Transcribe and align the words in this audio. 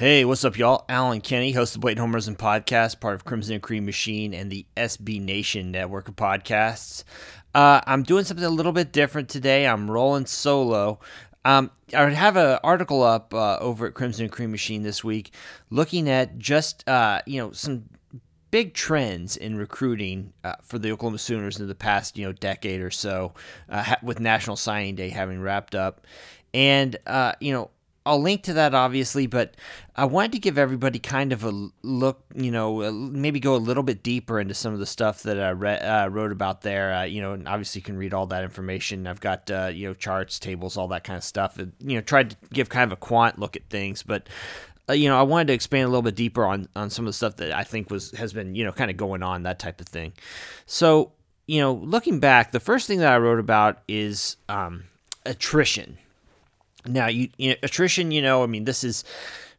Hey, 0.00 0.24
what's 0.24 0.46
up, 0.46 0.56
y'all? 0.56 0.86
Alan 0.88 1.20
Kenny, 1.20 1.52
host 1.52 1.74
of 1.74 1.82
Blatant 1.82 2.08
Homerism 2.08 2.34
Podcast, 2.34 3.00
part 3.00 3.16
of 3.16 3.26
Crimson 3.26 3.52
and 3.52 3.62
Cream 3.62 3.84
Machine 3.84 4.32
and 4.32 4.50
the 4.50 4.64
SB 4.74 5.20
Nation 5.20 5.70
network 5.70 6.08
of 6.08 6.16
podcasts. 6.16 7.04
Uh, 7.54 7.82
I'm 7.86 8.02
doing 8.02 8.24
something 8.24 8.46
a 8.46 8.48
little 8.48 8.72
bit 8.72 8.92
different 8.92 9.28
today. 9.28 9.66
I'm 9.66 9.90
rolling 9.90 10.24
solo. 10.24 11.00
Um, 11.44 11.70
I 11.94 12.08
have 12.08 12.36
an 12.36 12.60
article 12.64 13.02
up 13.02 13.34
uh, 13.34 13.58
over 13.58 13.88
at 13.88 13.92
Crimson 13.92 14.24
and 14.24 14.32
Cream 14.32 14.50
Machine 14.50 14.84
this 14.84 15.04
week, 15.04 15.34
looking 15.68 16.08
at 16.08 16.38
just 16.38 16.88
uh, 16.88 17.20
you 17.26 17.38
know 17.38 17.52
some 17.52 17.84
big 18.50 18.72
trends 18.72 19.36
in 19.36 19.58
recruiting 19.58 20.32
uh, 20.44 20.54
for 20.62 20.78
the 20.78 20.92
Oklahoma 20.92 21.18
Sooners 21.18 21.60
in 21.60 21.68
the 21.68 21.74
past 21.74 22.16
you 22.16 22.24
know 22.24 22.32
decade 22.32 22.80
or 22.80 22.90
so, 22.90 23.34
uh, 23.68 23.96
with 24.02 24.18
National 24.18 24.56
Signing 24.56 24.94
Day 24.94 25.10
having 25.10 25.42
wrapped 25.42 25.74
up, 25.74 26.06
and 26.54 26.96
uh, 27.06 27.34
you 27.38 27.52
know 27.52 27.68
I'll 28.06 28.20
link 28.20 28.42
to 28.44 28.54
that 28.54 28.74
obviously, 28.74 29.26
but 29.26 29.54
I 29.94 30.06
wanted 30.06 30.32
to 30.32 30.38
give 30.38 30.56
everybody 30.56 30.98
kind 30.98 31.32
of 31.32 31.44
a 31.44 31.68
look, 31.82 32.24
you 32.34 32.50
know, 32.50 32.90
maybe 32.92 33.40
go 33.40 33.54
a 33.54 33.58
little 33.58 33.82
bit 33.82 34.02
deeper 34.02 34.40
into 34.40 34.54
some 34.54 34.72
of 34.72 34.78
the 34.78 34.86
stuff 34.86 35.22
that 35.24 35.38
I 35.38 35.50
re- 35.50 35.78
uh, 35.78 36.08
wrote 36.08 36.32
about 36.32 36.62
there. 36.62 36.94
Uh, 36.94 37.02
you 37.02 37.20
know, 37.20 37.34
and 37.34 37.46
obviously 37.46 37.80
you 37.80 37.84
can 37.84 37.98
read 37.98 38.14
all 38.14 38.26
that 38.28 38.42
information. 38.42 39.06
I've 39.06 39.20
got 39.20 39.50
uh, 39.50 39.70
you 39.72 39.88
know 39.88 39.94
charts, 39.94 40.38
tables, 40.38 40.76
all 40.76 40.88
that 40.88 41.04
kind 41.04 41.18
of 41.18 41.24
stuff. 41.24 41.58
And, 41.58 41.72
you 41.78 41.96
know, 41.96 42.00
tried 42.00 42.30
to 42.30 42.36
give 42.52 42.70
kind 42.70 42.90
of 42.90 42.92
a 42.92 43.00
quant 43.00 43.38
look 43.38 43.56
at 43.56 43.68
things, 43.68 44.02
but 44.02 44.28
uh, 44.88 44.94
you 44.94 45.08
know, 45.08 45.18
I 45.18 45.22
wanted 45.22 45.48
to 45.48 45.52
expand 45.52 45.84
a 45.84 45.88
little 45.88 46.02
bit 46.02 46.16
deeper 46.16 46.44
on 46.44 46.68
on 46.74 46.88
some 46.88 47.04
of 47.04 47.10
the 47.10 47.12
stuff 47.12 47.36
that 47.36 47.52
I 47.52 47.64
think 47.64 47.90
was 47.90 48.12
has 48.12 48.32
been 48.32 48.54
you 48.54 48.64
know 48.64 48.72
kind 48.72 48.90
of 48.90 48.96
going 48.96 49.22
on 49.22 49.42
that 49.42 49.58
type 49.58 49.80
of 49.80 49.86
thing. 49.86 50.12
So 50.64 51.12
you 51.46 51.60
know, 51.60 51.74
looking 51.74 52.20
back, 52.20 52.52
the 52.52 52.60
first 52.60 52.86
thing 52.86 53.00
that 53.00 53.12
I 53.12 53.18
wrote 53.18 53.40
about 53.40 53.82
is 53.88 54.36
um, 54.48 54.84
attrition 55.26 55.98
now, 56.86 57.08
you, 57.08 57.28
you 57.36 57.50
know, 57.50 57.56
attrition, 57.62 58.10
you 58.10 58.22
know, 58.22 58.42
I 58.42 58.46
mean, 58.46 58.64
this 58.64 58.84
is 58.84 59.04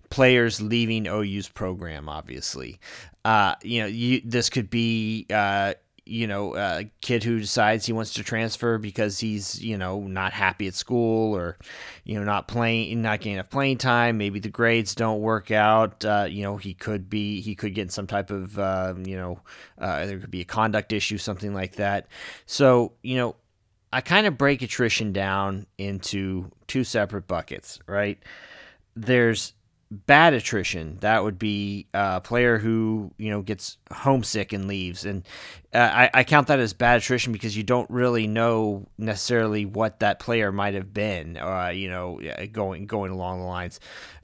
players 0.10 0.62
leaving 0.62 1.08
OU's 1.08 1.50
program, 1.50 2.10
obviously. 2.10 2.80
Uh, 3.24 3.56
you 3.64 3.82
know, 3.82 3.88
you, 3.88 4.22
this 4.26 4.50
could 4.50 4.70
be, 4.70 5.26
uh, 5.30 5.74
you 6.06 6.26
know, 6.28 6.56
a 6.56 6.90
kid 7.02 7.24
who 7.24 7.40
decides 7.40 7.86
he 7.86 7.94
wants 7.94 8.14
to 8.14 8.24
transfer 8.24 8.78
because 8.78 9.20
he's, 9.20 9.64
you 9.64 9.78
know, 9.78 10.02
not 10.02 10.34
happy 10.34 10.68
at 10.68 10.74
school 10.74 11.36
or, 11.36 11.58
you 12.04 12.18
know, 12.18 12.24
not 12.24 12.48
playing, 12.48 13.02
not 13.02 13.20
getting 13.20 13.34
enough 13.34 13.52
playing 13.52 13.78
time. 13.78 14.18
Maybe 14.18 14.40
the 14.40 14.50
grades 14.50 14.96
don't 14.96 15.22
work 15.22 15.52
out. 15.52 16.04
Uh, 16.04 16.26
you 16.28 16.44
know, 16.44 16.58
he 16.58 16.74
could 16.74 17.10
be, 17.10 17.40
he 17.40 17.56
could 17.56 17.76
get 17.76 17.92
some 17.92 18.08
type 18.08 18.32
of, 18.32 18.58
uh, 18.58 18.96
you 19.06 19.16
know, 19.16 19.40
uh, 19.78 20.06
there 20.08 20.20
could 20.20 20.32
be 20.32 20.42
a 20.42 20.46
conduct 20.46 20.92
issue, 20.92 21.20
something 21.20 21.54
like 21.54 21.76
that. 21.76 22.08
So, 22.46 22.94
you 23.04 23.16
know, 23.16 23.36
I 23.94 24.02
kind 24.02 24.26
of 24.26 24.38
break 24.38 24.62
attrition 24.62 25.12
down 25.14 25.66
into 25.78 26.52
two 26.68 26.84
separate 26.84 27.28
buckets, 27.28 27.80
right? 27.88 28.18
There's 28.96 29.54
bad 29.92 30.34
attrition. 30.34 30.98
That 31.02 31.24
would 31.24 31.38
be 31.38 31.88
a 31.94 32.22
player 32.22 32.58
who 32.58 33.12
you 33.18 33.30
know 33.30 33.42
gets 33.42 33.78
homesick 33.92 34.54
and 34.54 34.68
leaves, 34.68 35.06
and 35.06 35.24
uh, 35.74 35.78
I, 35.78 36.10
I, 36.14 36.24
count 36.24 36.48
that 36.48 36.60
as 36.60 36.74
bad 36.74 36.98
attrition 36.98 37.34
because 37.34 37.56
you 37.58 37.64
don't 37.64 37.90
really 37.90 38.28
know 38.28 38.88
necessarily 38.98 39.66
what 39.66 40.00
that 40.00 40.20
player 40.20 40.52
might 40.52 40.74
have 40.74 40.94
been. 40.94 41.38
Uh, 41.38 41.72
you 41.74 41.90
know, 41.90 42.20
going 42.52 42.86
going 42.86 43.12
along 43.12 43.40
the 43.40 43.46
lines. 43.46 43.80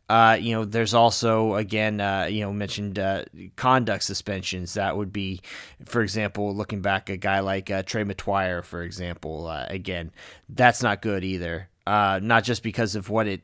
Uh, 0.09 0.37
you 0.39 0.53
know, 0.53 0.63
there's 0.63 0.93
also 0.93 1.55
again, 1.55 1.99
uh, 1.99 2.25
you 2.29 2.41
know, 2.41 2.53
mentioned 2.53 2.97
uh, 2.97 3.25
conduct 3.55 4.03
suspensions. 4.03 4.75
That 4.75 4.95
would 4.95 5.11
be, 5.11 5.41
for 5.85 6.01
example, 6.01 6.55
looking 6.55 6.81
back, 6.81 7.09
a 7.09 7.17
guy 7.17 7.41
like 7.41 7.69
uh, 7.69 7.83
Trey 7.83 8.03
Metoyer, 8.03 8.63
for 8.63 8.83
example. 8.83 9.47
Uh, 9.47 9.65
again, 9.69 10.11
that's 10.49 10.81
not 10.81 11.01
good 11.01 11.23
either. 11.23 11.69
Uh, 11.85 12.19
not 12.21 12.43
just 12.43 12.63
because 12.63 12.95
of 12.95 13.09
what 13.09 13.27
it 13.27 13.41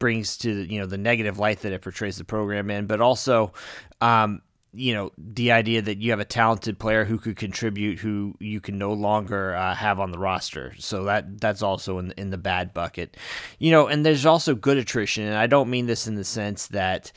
brings 0.00 0.36
to 0.38 0.50
you 0.50 0.80
know 0.80 0.86
the 0.86 0.98
negative 0.98 1.38
light 1.38 1.60
that 1.60 1.72
it 1.72 1.82
portrays 1.82 2.16
the 2.16 2.24
program 2.24 2.68
in, 2.70 2.86
but 2.86 3.00
also 3.00 3.52
um, 4.00 4.42
you 4.72 4.94
know 4.94 5.10
the 5.18 5.52
idea 5.52 5.82
that 5.82 5.98
you 5.98 6.10
have 6.10 6.20
a 6.20 6.24
talented 6.24 6.78
player 6.78 7.04
who 7.04 7.18
could 7.18 7.36
contribute 7.36 7.98
who 7.98 8.34
you 8.38 8.60
can 8.60 8.78
no 8.78 8.92
longer 8.92 9.54
uh, 9.54 9.74
have 9.74 9.98
on 9.98 10.12
the 10.12 10.18
roster. 10.18 10.74
So 10.78 11.04
that 11.04 11.40
that's 11.40 11.62
also 11.62 11.98
in 11.98 12.12
in 12.12 12.30
the 12.30 12.38
bad 12.38 12.72
bucket. 12.72 13.16
You 13.58 13.70
know 13.72 13.86
and 13.86 14.04
there's 14.04 14.26
also 14.26 14.54
good 14.54 14.78
attrition 14.78 15.24
and 15.24 15.36
I 15.36 15.46
don't 15.46 15.70
mean 15.70 15.86
this 15.86 16.06
in 16.06 16.14
the 16.14 16.24
sense 16.24 16.68
that 16.68 17.12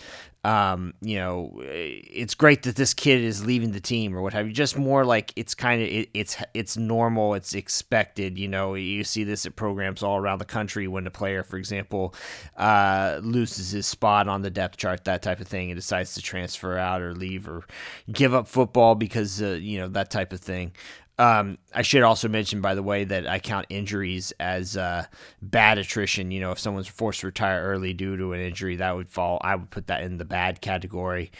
um, 0.45 0.93
you 0.99 1.15
know, 1.15 1.53
it's 1.61 2.35
great 2.35 2.63
that 2.63 2.75
this 2.75 2.93
kid 2.93 3.21
is 3.21 3.45
leaving 3.45 3.71
the 3.71 3.79
team 3.79 4.15
or 4.15 4.21
what 4.21 4.33
have 4.33 4.45
you. 4.45 4.51
Just 4.51 4.77
more 4.77 5.05
like 5.05 5.31
it's 5.37 5.55
kind 5.55 5.81
of 5.81 5.87
it, 5.87 6.09
it's 6.13 6.35
it's 6.53 6.75
normal, 6.75 7.33
it's 7.33 7.53
expected. 7.53 8.37
You 8.37 8.49
know, 8.49 8.73
you 8.73 9.05
see 9.05 9.23
this 9.23 9.45
at 9.45 9.55
programs 9.55 10.03
all 10.03 10.17
around 10.17 10.39
the 10.39 10.45
country 10.45 10.85
when 10.87 11.07
a 11.07 11.11
player, 11.11 11.43
for 11.43 11.55
example, 11.55 12.13
uh, 12.57 13.21
loses 13.23 13.71
his 13.71 13.87
spot 13.87 14.27
on 14.27 14.41
the 14.41 14.49
depth 14.49 14.75
chart, 14.75 15.05
that 15.05 15.21
type 15.21 15.39
of 15.39 15.47
thing, 15.47 15.71
and 15.71 15.77
decides 15.77 16.13
to 16.15 16.21
transfer 16.21 16.77
out 16.77 17.01
or 17.01 17.13
leave 17.13 17.47
or 17.47 17.63
give 18.11 18.33
up 18.33 18.47
football 18.47 18.95
because 18.95 19.41
uh, 19.41 19.51
you 19.51 19.79
know 19.79 19.87
that 19.87 20.11
type 20.11 20.33
of 20.33 20.41
thing. 20.41 20.73
Um, 21.19 21.59
I 21.74 21.84
should 21.84 22.01
also 22.01 22.28
mention, 22.28 22.59
by 22.59 22.74
the 22.74 22.81
way, 22.81 23.03
that 23.03 23.28
I 23.28 23.40
count 23.40 23.68
injuries 23.69 24.34
as 24.40 24.75
uh, 24.75 25.06
bad 25.41 25.78
attrition. 25.78 26.31
You 26.31 26.40
know, 26.40 26.51
if 26.51 26.59
someone's 26.59 26.88
forced 26.88 27.19
to 27.22 27.28
retire 27.28 27.63
early 27.63 27.94
due 27.94 28.18
to 28.18 28.34
an 28.34 28.41
injury, 28.41 28.78
that 28.78 28.96
would 28.96 29.09
fall. 29.09 29.40
I 29.44 29.56
would 29.56 29.69
put 29.69 29.88
that 29.88 30.02
in 30.03 30.18
the 30.18 30.25
bad 30.25 30.62
category. 30.62 31.31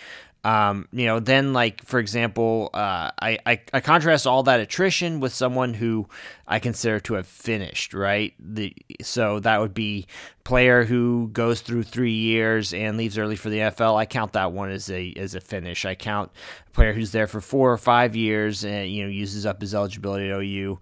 Um, 0.46 0.90
you 0.92 1.06
know, 1.06 1.22
then 1.22 1.54
like 1.54 1.86
for 1.86 2.00
example, 2.00 2.70
uh, 2.74 3.12
I, 3.18 3.40
I 3.46 3.62
I 3.72 3.80
contrast 3.80 4.28
all 4.28 4.44
that 4.44 4.60
attrition 4.60 5.22
with 5.22 5.34
someone 5.34 5.74
who 5.74 6.08
I 6.46 6.60
consider 6.60 7.00
to 7.02 7.14
have 7.14 7.28
finished, 7.28 7.94
right? 7.94 8.34
The 8.40 8.76
so 9.02 9.40
that 9.40 9.62
would 9.62 9.74
be 9.74 10.06
player 10.44 10.84
who 10.84 11.30
goes 11.32 11.62
through 11.62 11.84
three 11.84 12.12
years 12.12 12.74
and 12.74 12.98
leaves 12.98 13.18
early 13.18 13.38
for 13.38 13.50
the 13.50 13.60
NFL. 13.60 13.96
I 13.96 14.06
count 14.06 14.34
that 14.34 14.52
one 14.52 14.70
as 14.70 14.90
a 14.92 15.14
as 15.16 15.34
a 15.34 15.40
finish. 15.40 15.86
I 15.86 15.96
count 15.96 16.30
a 16.68 16.72
player 16.72 16.92
who's 16.92 17.14
there 17.14 17.28
for 17.28 17.40
four 17.40 17.72
or 17.72 17.78
five 17.78 18.14
years 18.14 18.66
and 18.66 18.92
you 18.92 19.04
know 19.04 19.10
uses 19.10 19.46
up 19.46 19.62
his 19.62 19.74
eligibility 19.74 20.30
at 20.30 20.38
OU 20.38 20.80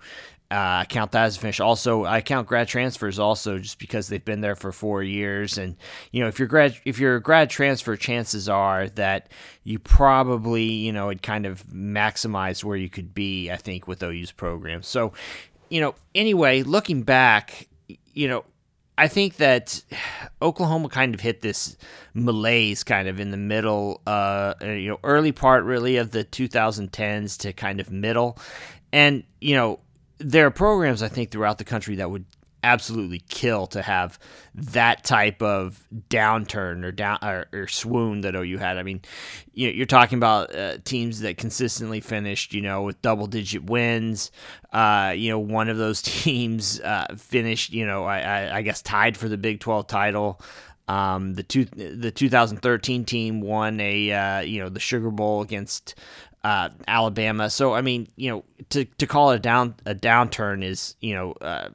uh, 0.52 0.80
I 0.82 0.86
count 0.86 1.14
that 1.14 1.24
as 1.24 1.38
a 1.38 1.40
finish. 1.40 1.62
Also, 1.62 2.04
I 2.04 2.20
count 2.20 2.46
grad 2.46 2.68
transfers 2.68 3.20
also 3.20 3.58
just 3.58 3.80
because 3.80 4.10
they've 4.10 4.24
been 4.24 4.42
there 4.42 4.58
for 4.58 4.74
four 4.74 5.02
years, 5.02 5.58
and 5.58 5.78
you 6.12 6.22
know 6.22 6.28
if 6.28 6.40
you're 6.40 6.48
grad 6.50 6.76
if 6.84 7.00
you're 7.00 7.16
a 7.16 7.22
grad 7.22 7.50
transfer, 7.50 7.96
chances 7.96 8.50
are 8.50 8.90
that 8.90 9.32
you 9.64 9.80
probably 9.80 10.64
you 10.64 10.92
know 10.92 11.08
it 11.08 11.22
kind 11.22 11.46
of 11.46 11.64
maximized 11.68 12.66
where 12.66 12.76
you 12.76 12.90
could 12.90 13.14
be. 13.14 13.50
I 13.50 13.56
think 13.56 13.88
with 13.88 14.04
OU's 14.04 14.34
program. 14.34 14.84
So, 14.84 15.14
you 15.70 15.80
know, 15.80 15.96
anyway, 16.14 16.64
looking 16.64 17.04
back, 17.04 17.70
you 18.14 18.28
know, 18.28 18.44
I 18.98 19.08
think 19.08 19.38
that 19.38 19.82
Oklahoma 20.42 20.90
kind 20.90 21.16
of 21.16 21.22
hit 21.22 21.42
this 21.42 21.78
malaise 22.14 22.84
kind 22.84 23.08
of 23.08 23.22
in 23.22 23.32
the 23.32 23.38
middle, 23.38 24.02
uh, 24.06 24.56
you 24.62 24.90
know, 24.90 25.00
early 25.06 25.32
part 25.32 25.64
really 25.64 25.96
of 25.96 26.12
the 26.12 26.26
2010s 26.26 27.38
to 27.40 27.54
kind 27.54 27.80
of 27.80 27.90
middle, 27.90 28.38
and 28.92 29.24
you 29.40 29.56
know 29.56 29.80
there 30.24 30.46
are 30.46 30.52
programs 30.52 31.02
I 31.02 31.08
think 31.08 31.32
throughout 31.32 31.58
the 31.58 31.64
country 31.64 31.96
that 31.96 32.10
would 32.10 32.26
absolutely 32.64 33.20
kill 33.30 33.68
to 33.68 33.82
have 33.82 34.20
that 34.54 35.04
type 35.04 35.42
of 35.42 35.88
downturn 36.10 36.84
or 36.84 36.92
down 36.92 37.18
or, 37.24 37.48
or 37.52 37.68
swoon 37.68 38.22
that 38.22 38.36
OU 38.36 38.58
had. 38.58 38.78
I 38.78 38.84
mean, 38.84 39.02
you 39.54 39.82
are 39.82 39.88
talking 39.88 40.18
about 40.18 40.54
uh, 40.54 40.78
teams 40.84 41.22
that 41.22 41.38
consistently 41.38 42.02
finished, 42.02 42.54
you 42.54 42.62
know, 42.62 42.84
with 42.84 43.02
double 43.02 43.28
digit 43.28 43.64
wins. 43.64 44.32
Uh, 44.72 45.14
you 45.16 45.30
know, 45.30 45.40
one 45.40 45.70
of 45.70 45.78
those 45.78 46.02
teams 46.04 46.80
uh, 46.82 47.08
finished, 47.18 47.74
you 47.74 47.86
know, 47.86 48.06
I, 48.06 48.20
I, 48.20 48.58
I, 48.58 48.62
guess 48.62 48.82
tied 48.82 49.18
for 49.18 49.28
the 49.28 49.38
Big 49.38 49.60
Twelve 49.60 49.88
title. 49.88 50.42
Um, 50.88 51.36
the 51.36 51.44
two 51.44 51.66
the 51.66 52.12
2013 52.12 53.06
team 53.06 53.40
won 53.40 53.80
a 53.80 54.12
uh, 54.12 54.40
you 54.42 54.60
know 54.60 54.68
the 54.68 54.80
Sugar 54.80 55.10
Bowl 55.10 55.42
against 55.42 55.96
uh, 56.44 56.70
Alabama. 56.88 57.50
So 57.50 57.74
I 57.74 57.82
mean, 57.82 58.08
you 58.16 58.30
know, 58.30 58.44
to 58.70 58.86
to 58.86 59.08
call 59.08 59.32
it 59.32 59.38
a 59.38 59.40
down 59.40 59.76
a 59.86 59.96
downturn 59.96 60.64
is 60.64 60.96
you 61.02 61.14
know. 61.14 61.34
Uh, 61.34 61.70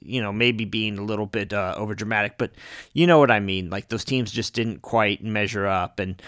you 0.00 0.20
know, 0.20 0.30
maybe 0.30 0.66
being 0.66 0.98
a 0.98 1.02
little 1.02 1.24
bit 1.24 1.54
uh, 1.54 1.72
over 1.74 1.94
dramatic, 1.94 2.34
but 2.36 2.50
you 2.92 3.06
know 3.06 3.18
what 3.18 3.30
I 3.30 3.40
mean. 3.40 3.70
Like 3.70 3.88
those 3.88 4.04
teams 4.04 4.30
just 4.30 4.52
didn't 4.52 4.82
quite 4.82 5.24
measure 5.24 5.66
up, 5.66 5.98
and 5.98 6.20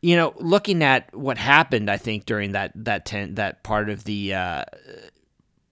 you 0.00 0.16
know, 0.16 0.32
looking 0.38 0.82
at 0.82 1.14
what 1.14 1.38
happened, 1.38 1.90
I 1.90 1.98
think 1.98 2.24
during 2.24 2.52
that 2.52 2.72
that 2.74 3.04
ten, 3.04 3.34
that 3.34 3.62
part 3.62 3.90
of 3.90 4.04
the 4.04 4.34
uh, 4.34 4.64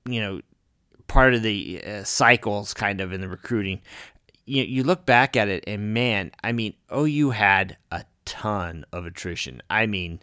you 0.06 0.20
know 0.20 0.40
part 1.06 1.34
of 1.34 1.42
the 1.42 1.82
uh, 1.82 2.04
cycles, 2.04 2.74
kind 2.74 3.00
of 3.00 3.12
in 3.12 3.20
the 3.20 3.28
recruiting, 3.28 3.80
you 4.44 4.62
you 4.64 4.84
look 4.84 5.06
back 5.06 5.36
at 5.36 5.48
it, 5.48 5.64
and 5.66 5.94
man, 5.94 6.30
I 6.42 6.52
mean, 6.52 6.74
OU 6.94 7.30
had 7.30 7.76
a 7.90 8.04
ton 8.24 8.84
of 8.92 9.06
attrition. 9.06 9.62
I 9.70 9.86
mean, 9.86 10.20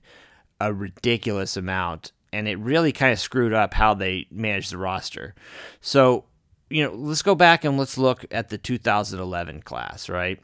a 0.68 0.74
ridiculous 0.74 1.58
amount, 1.58 2.12
and 2.32 2.48
it 2.48 2.58
really 2.60 2.92
kind 2.92 3.12
of 3.12 3.20
screwed 3.20 3.54
up 3.54 3.74
how 3.74 3.94
they 3.94 4.28
managed 4.32 4.72
the 4.72 4.78
roster. 4.78 5.36
So, 5.82 6.26
you 6.70 6.84
know, 6.84 6.94
let's 6.94 7.22
go 7.22 7.36
back 7.36 7.66
and 7.66 7.78
let's 7.78 7.98
look 7.98 8.26
at 8.32 8.50
the 8.50 8.58
2011 8.58 9.62
class, 9.64 10.08
right? 10.08 10.40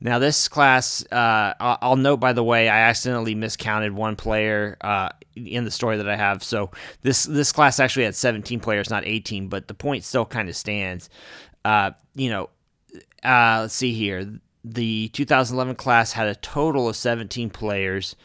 Now, 0.00 0.18
this 0.18 0.48
class, 0.48 1.04
uh, 1.10 1.54
I'll 1.58 1.96
note 1.96 2.18
by 2.18 2.32
the 2.32 2.44
way, 2.44 2.68
I 2.68 2.80
accidentally 2.80 3.34
miscounted 3.34 3.92
one 3.92 4.16
player 4.16 4.76
uh, 4.80 5.10
in 5.34 5.64
the 5.64 5.70
story 5.70 5.96
that 5.96 6.08
I 6.08 6.16
have. 6.16 6.42
So 6.42 6.70
this 7.02 7.24
this 7.24 7.52
class 7.52 7.80
actually 7.80 8.04
had 8.04 8.14
17 8.14 8.60
players, 8.60 8.90
not 8.90 9.06
18, 9.06 9.48
but 9.48 9.68
the 9.68 9.74
point 9.74 10.04
still 10.04 10.24
kind 10.24 10.48
of 10.48 10.56
stands. 10.56 11.10
Uh, 11.64 11.92
you 12.14 12.30
know, 12.30 12.50
uh, 13.24 13.60
let's 13.62 13.74
see 13.74 13.92
here 13.92 14.38
the 14.66 15.08
2011 15.10 15.76
class 15.76 16.12
had 16.12 16.26
a 16.26 16.34
total 16.34 16.88
of 16.88 16.96
17 16.96 17.50
players. 17.50 18.16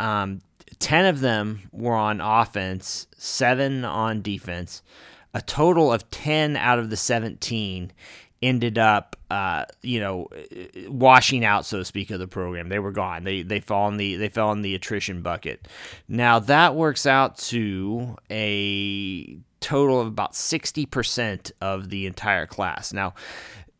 Um, 0.00 0.40
10 0.82 1.06
of 1.06 1.20
them 1.20 1.68
were 1.70 1.94
on 1.94 2.20
offense, 2.20 3.06
seven 3.16 3.84
on 3.84 4.20
defense. 4.20 4.82
A 5.32 5.40
total 5.40 5.92
of 5.92 6.10
10 6.10 6.56
out 6.56 6.80
of 6.80 6.90
the 6.90 6.96
17 6.96 7.92
ended 8.42 8.78
up, 8.78 9.14
uh, 9.30 9.64
you 9.82 10.00
know, 10.00 10.28
washing 10.88 11.44
out, 11.44 11.64
so 11.64 11.78
to 11.78 11.84
speak, 11.84 12.10
of 12.10 12.18
the 12.18 12.26
program. 12.26 12.68
They 12.68 12.80
were 12.80 12.90
gone. 12.90 13.22
They 13.22 13.42
they 13.42 13.60
fall 13.60 13.88
in 13.88 13.96
the 13.96 14.16
they 14.16 14.28
fell 14.28 14.50
in 14.50 14.62
the 14.62 14.74
attrition 14.74 15.22
bucket. 15.22 15.68
Now 16.08 16.40
that 16.40 16.74
works 16.74 17.06
out 17.06 17.38
to 17.38 18.16
a 18.28 19.38
total 19.60 20.00
of 20.00 20.08
about 20.08 20.34
sixty 20.34 20.84
percent 20.84 21.52
of 21.60 21.90
the 21.90 22.06
entire 22.06 22.46
class. 22.46 22.92
Now 22.92 23.14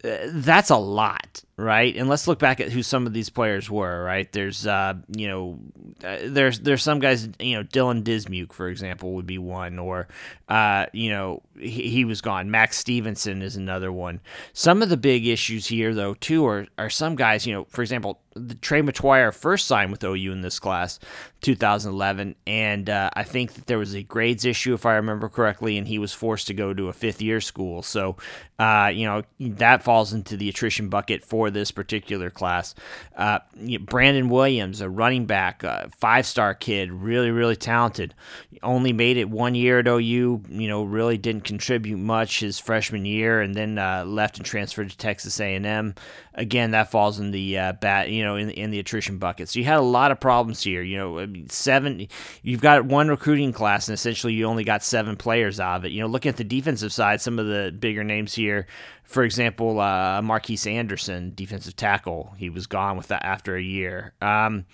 that's 0.02 0.70
a 0.70 0.76
lot, 0.76 1.44
right? 1.56 1.94
And 1.94 2.08
let's 2.08 2.26
look 2.26 2.40
back 2.40 2.60
at 2.60 2.72
who 2.72 2.82
some 2.82 3.06
of 3.06 3.12
these 3.12 3.30
players 3.30 3.70
were, 3.70 4.02
right? 4.02 4.30
There's, 4.32 4.66
uh, 4.66 4.94
you 5.16 5.28
know, 5.28 5.58
uh, 6.04 6.18
there's 6.24 6.60
there's 6.60 6.82
some 6.82 6.98
guys, 6.98 7.28
you 7.38 7.56
know, 7.56 7.62
Dylan 7.62 8.02
Dismuke, 8.02 8.52
for 8.52 8.68
example, 8.68 9.12
would 9.14 9.26
be 9.26 9.38
one, 9.38 9.78
or, 9.78 10.08
uh, 10.48 10.86
you 10.92 11.10
know, 11.10 11.42
he, 11.56 11.88
he, 11.88 12.04
was 12.04 12.20
gone. 12.20 12.50
Max 12.50 12.76
Stevenson 12.78 13.42
is 13.42 13.54
another 13.54 13.92
one. 13.92 14.20
Some 14.52 14.82
of 14.82 14.88
the 14.88 14.96
big 14.96 15.26
issues 15.26 15.66
here, 15.66 15.94
though, 15.94 16.14
too, 16.14 16.44
are 16.46 16.66
are 16.78 16.90
some 16.90 17.14
guys, 17.14 17.46
you 17.46 17.54
know, 17.54 17.64
for 17.70 17.82
example, 17.82 18.20
the 18.34 18.54
Trey 18.54 18.82
Metoyer 18.82 19.32
first 19.32 19.66
signed 19.66 19.90
with 19.90 20.02
OU 20.04 20.32
in 20.32 20.40
this 20.40 20.58
class, 20.58 20.98
2011, 21.42 22.34
and 22.46 22.88
uh, 22.88 23.10
I 23.14 23.24
think 23.24 23.54
that 23.54 23.66
there 23.66 23.78
was 23.78 23.94
a 23.94 24.02
grades 24.02 24.44
issue, 24.44 24.74
if 24.74 24.86
I 24.86 24.94
remember 24.94 25.28
correctly, 25.28 25.76
and 25.76 25.86
he 25.86 25.98
was 25.98 26.12
forced 26.12 26.46
to 26.46 26.54
go 26.54 26.72
to 26.72 26.88
a 26.88 26.92
fifth 26.92 27.20
year 27.20 27.40
school. 27.40 27.82
So, 27.82 28.16
uh, 28.58 28.90
you 28.94 29.06
know, 29.06 29.22
that 29.40 29.82
falls 29.82 30.12
into 30.12 30.36
the 30.36 30.48
attrition 30.48 30.88
bucket 30.88 31.24
for 31.24 31.50
this 31.50 31.70
particular 31.70 32.30
class. 32.30 32.74
Uh, 33.16 33.40
Brandon 33.80 34.28
Williams, 34.28 34.80
a 34.80 34.88
running 34.88 35.26
back, 35.26 35.62
five 35.98 36.26
star 36.26 36.54
kid, 36.54 36.92
really, 36.92 37.30
really 37.30 37.56
talented, 37.56 38.14
only 38.62 38.92
made 38.92 39.16
it 39.16 39.28
one 39.28 39.54
year 39.54 39.80
at 39.80 39.88
OU. 39.88 40.00
You 40.00 40.68
know, 40.68 40.84
really 40.84 41.18
didn't 41.18 41.44
contribute 41.44 41.98
much 41.98 42.40
his 42.40 42.58
freshman 42.58 43.04
year, 43.04 43.40
and 43.40 43.54
then 43.54 43.78
uh, 43.78 44.04
left 44.06 44.38
and 44.38 44.46
transferred 44.46 44.90
to 44.90 44.96
Texas 44.96 45.40
A&M. 45.40 45.94
Again, 46.34 46.70
that 46.70 46.90
falls 46.90 47.18
in 47.18 47.30
the 47.30 47.58
uh, 47.58 47.72
bat, 47.74 48.10
you 48.10 48.24
know, 48.24 48.36
in 48.36 48.50
in 48.50 48.70
the 48.70 48.78
attrition 48.78 49.18
bucket. 49.18 49.48
So 49.48 49.58
you 49.58 49.64
had 49.64 49.78
a 49.78 49.82
lot 49.82 50.12
of 50.12 50.20
problems 50.20 50.62
here. 50.62 50.82
You 50.82 50.96
know, 50.96 51.18
I 51.18 51.26
mean, 51.26 51.48
seven. 51.48 52.08
You've 52.42 52.60
got 52.60 52.84
one 52.84 53.08
recruiting 53.08 53.52
class, 53.52 53.88
and 53.88 53.94
essentially 53.94 54.32
you 54.32 54.46
only 54.46 54.64
got 54.64 54.82
seven 54.82 55.16
players 55.16 55.60
out 55.60 55.76
of 55.76 55.84
it. 55.84 55.92
You 55.92 56.00
know, 56.00 56.06
looking 56.06 56.30
at 56.30 56.36
the 56.36 56.44
defensive 56.44 56.92
side, 56.92 57.20
some 57.20 57.38
of 57.38 57.46
the 57.46 57.74
bigger 57.78 58.04
names 58.04 58.34
here 58.34 58.66
for 59.12 59.24
example, 59.24 59.78
uh, 59.78 60.22
Marquise 60.22 60.66
Anderson, 60.66 61.32
defensive 61.34 61.76
tackle, 61.76 62.34
he 62.38 62.48
was 62.48 62.66
gone 62.66 62.96
with 62.96 63.08
that 63.08 63.24
after 63.24 63.56
a 63.56 63.62
year. 63.62 64.14
Um, 64.22 64.64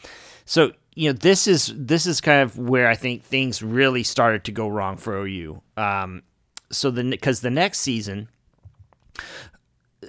so 0.45 0.73
you 0.95 1.11
know 1.11 1.13
this 1.13 1.47
is 1.47 1.73
this 1.77 2.07
is 2.07 2.21
kind 2.21 2.43
of 2.43 2.59
where 2.59 2.89
I 2.89 2.95
think 2.95 3.23
things 3.23 3.63
really 3.63 4.03
started 4.03 4.45
to 4.45 4.53
go 4.53 4.69
wrong 4.69 4.97
for 4.97 5.17
OU. 5.17 5.61
Um, 5.77 6.23
so 6.71 6.91
the 6.91 7.03
because 7.03 7.41
the 7.41 7.51
next 7.51 7.81
season, 7.81 8.29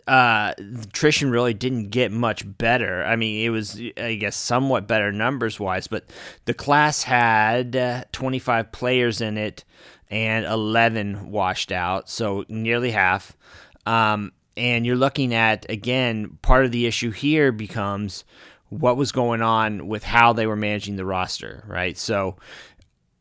uh, 0.10 0.54
attrition 0.82 1.30
really 1.30 1.54
didn't 1.54 1.90
get 1.90 2.12
much 2.12 2.44
better. 2.58 3.04
I 3.04 3.16
mean, 3.16 3.46
it 3.46 3.50
was 3.50 3.80
I 3.96 4.16
guess 4.16 4.36
somewhat 4.36 4.88
better 4.88 5.12
numbers 5.12 5.60
wise, 5.60 5.88
but 5.88 6.10
the 6.46 6.56
class 6.56 7.04
had 7.04 7.76
uh, 7.76 8.04
25 8.12 8.72
players 8.72 9.22
in 9.22 9.38
it 9.38 9.64
and 10.10 10.46
11 10.46 11.30
washed 11.30 11.72
out, 11.72 12.10
so 12.10 12.44
nearly 12.50 12.90
half. 12.90 13.38
Um, 13.86 14.32
and 14.58 14.84
you're 14.84 14.96
looking 14.96 15.34
at, 15.34 15.70
again, 15.70 16.40
part 16.42 16.66
of 16.66 16.72
the 16.72 16.88
issue 16.88 17.12
here 17.12 17.52
becomes 17.52 18.24
what 18.70 18.98
was 18.98 19.12
going 19.12 19.44
on 19.44 19.88
with 19.88 20.04
how 20.04 20.34
they 20.34 20.48
were 20.48 20.56
managing 20.56 20.96
the 20.96 21.06
roster, 21.06 21.64
right? 21.68 21.98
So, 21.98 22.38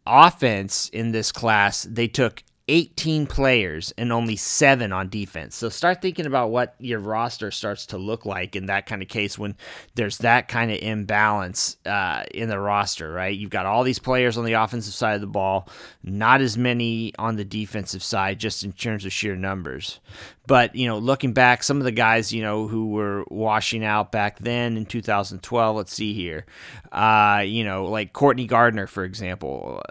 offense 0.06 0.88
in 0.88 1.12
this 1.12 1.32
class, 1.32 1.82
they 1.82 2.08
took 2.08 2.42
18 2.68 3.26
players 3.26 3.92
and 3.96 4.12
only 4.12 4.36
seven 4.36 4.92
on 4.92 5.08
defense. 5.08 5.56
So 5.56 5.68
start 5.70 6.02
thinking 6.02 6.26
about 6.26 6.50
what 6.50 6.74
your 6.78 6.98
roster 6.98 7.50
starts 7.50 7.86
to 7.86 7.98
look 7.98 8.26
like 8.26 8.54
in 8.54 8.66
that 8.66 8.86
kind 8.86 9.02
of 9.02 9.08
case 9.08 9.38
when 9.38 9.56
there's 9.94 10.18
that 10.18 10.48
kind 10.48 10.70
of 10.70 10.78
imbalance 10.78 11.78
uh, 11.86 12.24
in 12.34 12.48
the 12.48 12.58
roster, 12.58 13.10
right? 13.10 13.36
You've 13.36 13.50
got 13.50 13.66
all 13.66 13.84
these 13.84 13.98
players 13.98 14.36
on 14.36 14.44
the 14.44 14.52
offensive 14.52 14.94
side 14.94 15.14
of 15.14 15.20
the 15.22 15.26
ball, 15.26 15.68
not 16.02 16.40
as 16.40 16.58
many 16.58 17.12
on 17.18 17.36
the 17.36 17.44
defensive 17.44 18.02
side, 18.02 18.38
just 18.38 18.62
in 18.62 18.72
terms 18.72 19.04
of 19.04 19.12
sheer 19.12 19.34
numbers. 19.34 20.00
But, 20.46 20.74
you 20.74 20.86
know, 20.86 20.98
looking 20.98 21.34
back, 21.34 21.62
some 21.62 21.78
of 21.78 21.84
the 21.84 21.92
guys, 21.92 22.32
you 22.32 22.42
know, 22.42 22.68
who 22.68 22.88
were 22.88 23.24
washing 23.28 23.84
out 23.84 24.12
back 24.12 24.38
then 24.38 24.78
in 24.78 24.86
2012, 24.86 25.76
let's 25.76 25.92
see 25.92 26.14
here. 26.14 26.46
Uh, 26.90 27.42
you 27.44 27.64
know, 27.64 27.84
like 27.84 28.14
Courtney 28.14 28.46
Gardner, 28.46 28.86
for 28.86 29.04
example, 29.04 29.82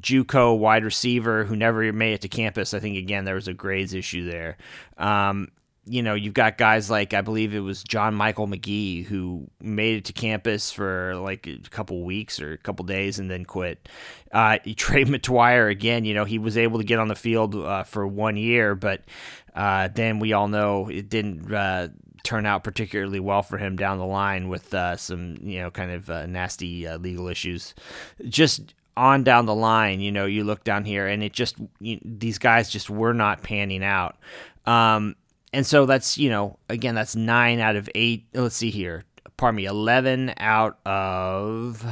Juco 0.00 0.56
wide 0.56 0.84
receiver 0.84 1.44
who 1.44 1.56
never 1.56 1.92
made 1.92 2.14
it 2.14 2.20
to 2.22 2.28
campus. 2.28 2.74
I 2.74 2.80
think 2.80 2.96
again 2.96 3.24
there 3.24 3.34
was 3.34 3.48
a 3.48 3.54
grades 3.54 3.94
issue 3.94 4.30
there. 4.30 4.56
Um, 4.96 5.48
you 5.90 6.02
know, 6.02 6.14
you've 6.14 6.34
got 6.34 6.58
guys 6.58 6.90
like 6.90 7.14
I 7.14 7.22
believe 7.22 7.54
it 7.54 7.60
was 7.60 7.82
John 7.82 8.14
Michael 8.14 8.46
McGee 8.46 9.04
who 9.04 9.48
made 9.60 9.96
it 9.96 10.04
to 10.06 10.12
campus 10.12 10.70
for 10.70 11.14
like 11.16 11.46
a 11.46 11.58
couple 11.70 12.02
weeks 12.04 12.40
or 12.40 12.52
a 12.52 12.58
couple 12.58 12.84
days 12.84 13.18
and 13.18 13.30
then 13.30 13.44
quit. 13.44 13.88
Uh, 14.30 14.58
Trey 14.76 15.04
Metoyer 15.04 15.70
again, 15.70 16.04
you 16.04 16.14
know, 16.14 16.24
he 16.24 16.38
was 16.38 16.58
able 16.58 16.78
to 16.78 16.84
get 16.84 16.98
on 16.98 17.08
the 17.08 17.14
field 17.14 17.54
uh, 17.54 17.84
for 17.84 18.06
one 18.06 18.36
year, 18.36 18.74
but 18.74 19.02
uh, 19.54 19.88
then 19.88 20.18
we 20.18 20.32
all 20.32 20.48
know 20.48 20.88
it 20.88 21.08
didn't 21.08 21.52
uh, 21.52 21.88
turn 22.22 22.46
out 22.46 22.64
particularly 22.64 23.20
well 23.20 23.42
for 23.42 23.58
him 23.58 23.76
down 23.76 23.98
the 23.98 24.06
line 24.06 24.48
with 24.48 24.74
uh, 24.74 24.96
some 24.96 25.36
you 25.42 25.58
know 25.60 25.70
kind 25.70 25.90
of 25.90 26.10
uh, 26.10 26.26
nasty 26.26 26.86
uh, 26.86 26.98
legal 26.98 27.28
issues. 27.28 27.74
Just 28.28 28.74
on 28.98 29.24
down 29.24 29.46
the 29.46 29.54
line, 29.54 30.00
you 30.00 30.12
know, 30.12 30.26
you 30.26 30.44
look 30.44 30.64
down 30.64 30.84
here 30.84 31.06
and 31.06 31.22
it 31.22 31.32
just 31.32 31.56
you, 31.80 31.98
these 32.04 32.38
guys 32.38 32.68
just 32.68 32.90
were 32.90 33.14
not 33.14 33.42
panning 33.42 33.84
out. 33.84 34.16
Um, 34.66 35.16
and 35.52 35.66
so 35.66 35.86
that's 35.86 36.18
you 36.18 36.28
know 36.28 36.58
again 36.68 36.94
that's 36.94 37.16
nine 37.16 37.60
out 37.60 37.76
of 37.76 37.88
eight. 37.94 38.26
Let's 38.34 38.56
see 38.56 38.70
here, 38.70 39.04
pardon 39.36 39.56
me, 39.56 39.64
eleven 39.64 40.34
out 40.36 40.78
of 40.84 41.84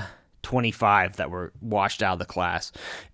25 0.43 1.17
that 1.17 1.29
were 1.29 1.53
washed 1.61 2.05
out 2.05 2.13
of 2.15 2.19
the 2.21 2.25
class. 2.25 2.71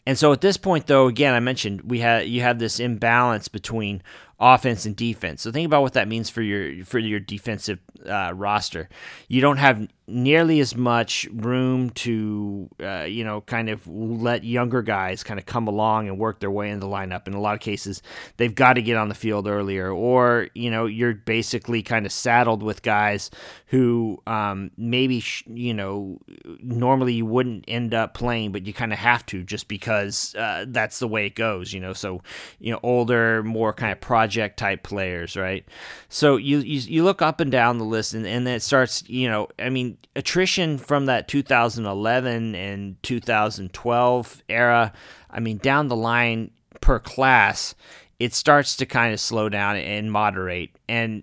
And 0.06 0.19
so 0.19 0.33
at 0.33 0.41
this 0.41 0.56
point 0.56 0.87
though 0.87 1.06
again 1.06 1.35
I 1.35 1.41
mentioned 1.41 1.83
we 1.83 2.00
had 2.00 2.29
you 2.29 2.43
have 2.43 2.59
this 2.59 2.81
imbalance 2.81 3.49
between 3.49 4.03
offense 4.39 4.85
and 4.85 4.97
defense. 4.97 5.41
So 5.41 5.53
think 5.53 5.65
about 5.67 5.83
what 5.83 5.93
that 5.94 6.09
means 6.09 6.29
for 6.29 6.43
your 6.43 6.85
for 6.85 6.99
your 6.99 7.21
defensive 7.21 7.79
uh, 8.05 8.33
roster. 8.35 8.89
You 9.29 9.41
don't 9.41 9.59
have 9.59 9.89
nearly 10.13 10.61
as 10.61 10.77
much 10.77 11.27
room 11.33 11.91
to, 11.91 12.69
uh, 12.83 13.05
you 13.05 13.25
know, 13.25 13.41
kind 13.41 13.69
of 13.71 13.87
let 13.87 14.45
younger 14.45 14.83
guys 14.83 15.25
kind 15.25 15.41
of 15.41 15.47
come 15.47 15.67
along 15.67 16.09
and 16.09 16.19
work 16.19 16.41
their 16.41 16.51
way 16.51 16.71
in 16.71 16.81
the 16.81 16.87
lineup. 16.87 17.27
In 17.27 17.35
a 17.35 17.41
lot 17.41 17.55
of 17.55 17.61
cases, 17.61 18.03
they've 18.37 18.55
got 18.55 18.75
to 18.75 18.83
get 18.83 18.97
on 18.97 19.09
the 19.09 19.15
field 19.15 19.49
earlier, 19.49 19.91
or 19.91 20.49
you 20.55 20.71
know, 20.71 20.87
you're 20.87 21.15
basically 21.15 21.83
kind 21.83 22.07
of 22.07 22.13
saddled 22.13 22.63
with 22.63 22.83
guys 22.83 23.31
who 23.67 24.23
um, 24.27 24.71
maybe 24.77 25.21
sh- 25.21 25.45
you 25.47 25.73
know 25.73 26.19
normally 26.63 27.15
you 27.15 27.25
wouldn't 27.25 27.65
end 27.67 27.95
up 27.95 28.15
playing, 28.15 28.53
but 28.53 28.67
you 28.67 28.75
kind 28.75 28.93
of 28.93 28.99
have 28.99 29.25
to 29.27 29.43
just 29.43 29.67
because 29.67 30.35
uh, 30.35 30.67
that's 30.69 30.99
the 30.99 31.09
way 31.09 31.27
it 31.27 31.35
goes. 31.35 31.73
You 31.73 31.81
know, 31.81 31.95
so 31.95 32.23
you 32.59 32.73
know, 32.73 32.81
older, 32.83 33.43
more 33.43 33.73
kind 33.73 33.93
of 33.93 34.01
project 34.01 34.59
type 34.59 34.83
players, 34.83 35.37
right? 35.37 35.65
So 36.09 36.37
you 36.37 36.59
you, 36.59 36.81
you 36.81 37.05
look 37.05 37.23
up 37.23 37.41
and 37.41 37.51
down 37.51 37.79
the 37.79 37.85
list, 37.85 38.15
and, 38.15 38.27
and 38.27 38.47
it 38.47 38.63
starts. 38.63 39.03
You 39.09 39.29
know, 39.29 39.49
I 39.59 39.71
mean 39.71 39.97
attrition 40.15 40.79
from 40.79 41.06
that 41.06 41.29
2011 41.29 42.55
and 42.55 43.03
2012 43.03 44.43
era, 44.49 44.93
I 45.31 45.41
mean, 45.41 45.59
down 45.59 45.89
the 45.89 45.97
line 45.97 46.51
per 46.81 46.99
class, 46.99 47.75
it 48.19 48.35
starts 48.35 48.77
to 48.77 48.87
kind 48.87 49.13
of 49.13 49.21
slow 49.21 49.49
down 49.49 49.77
and 49.77 50.13
moderate. 50.13 50.71
And 50.89 51.23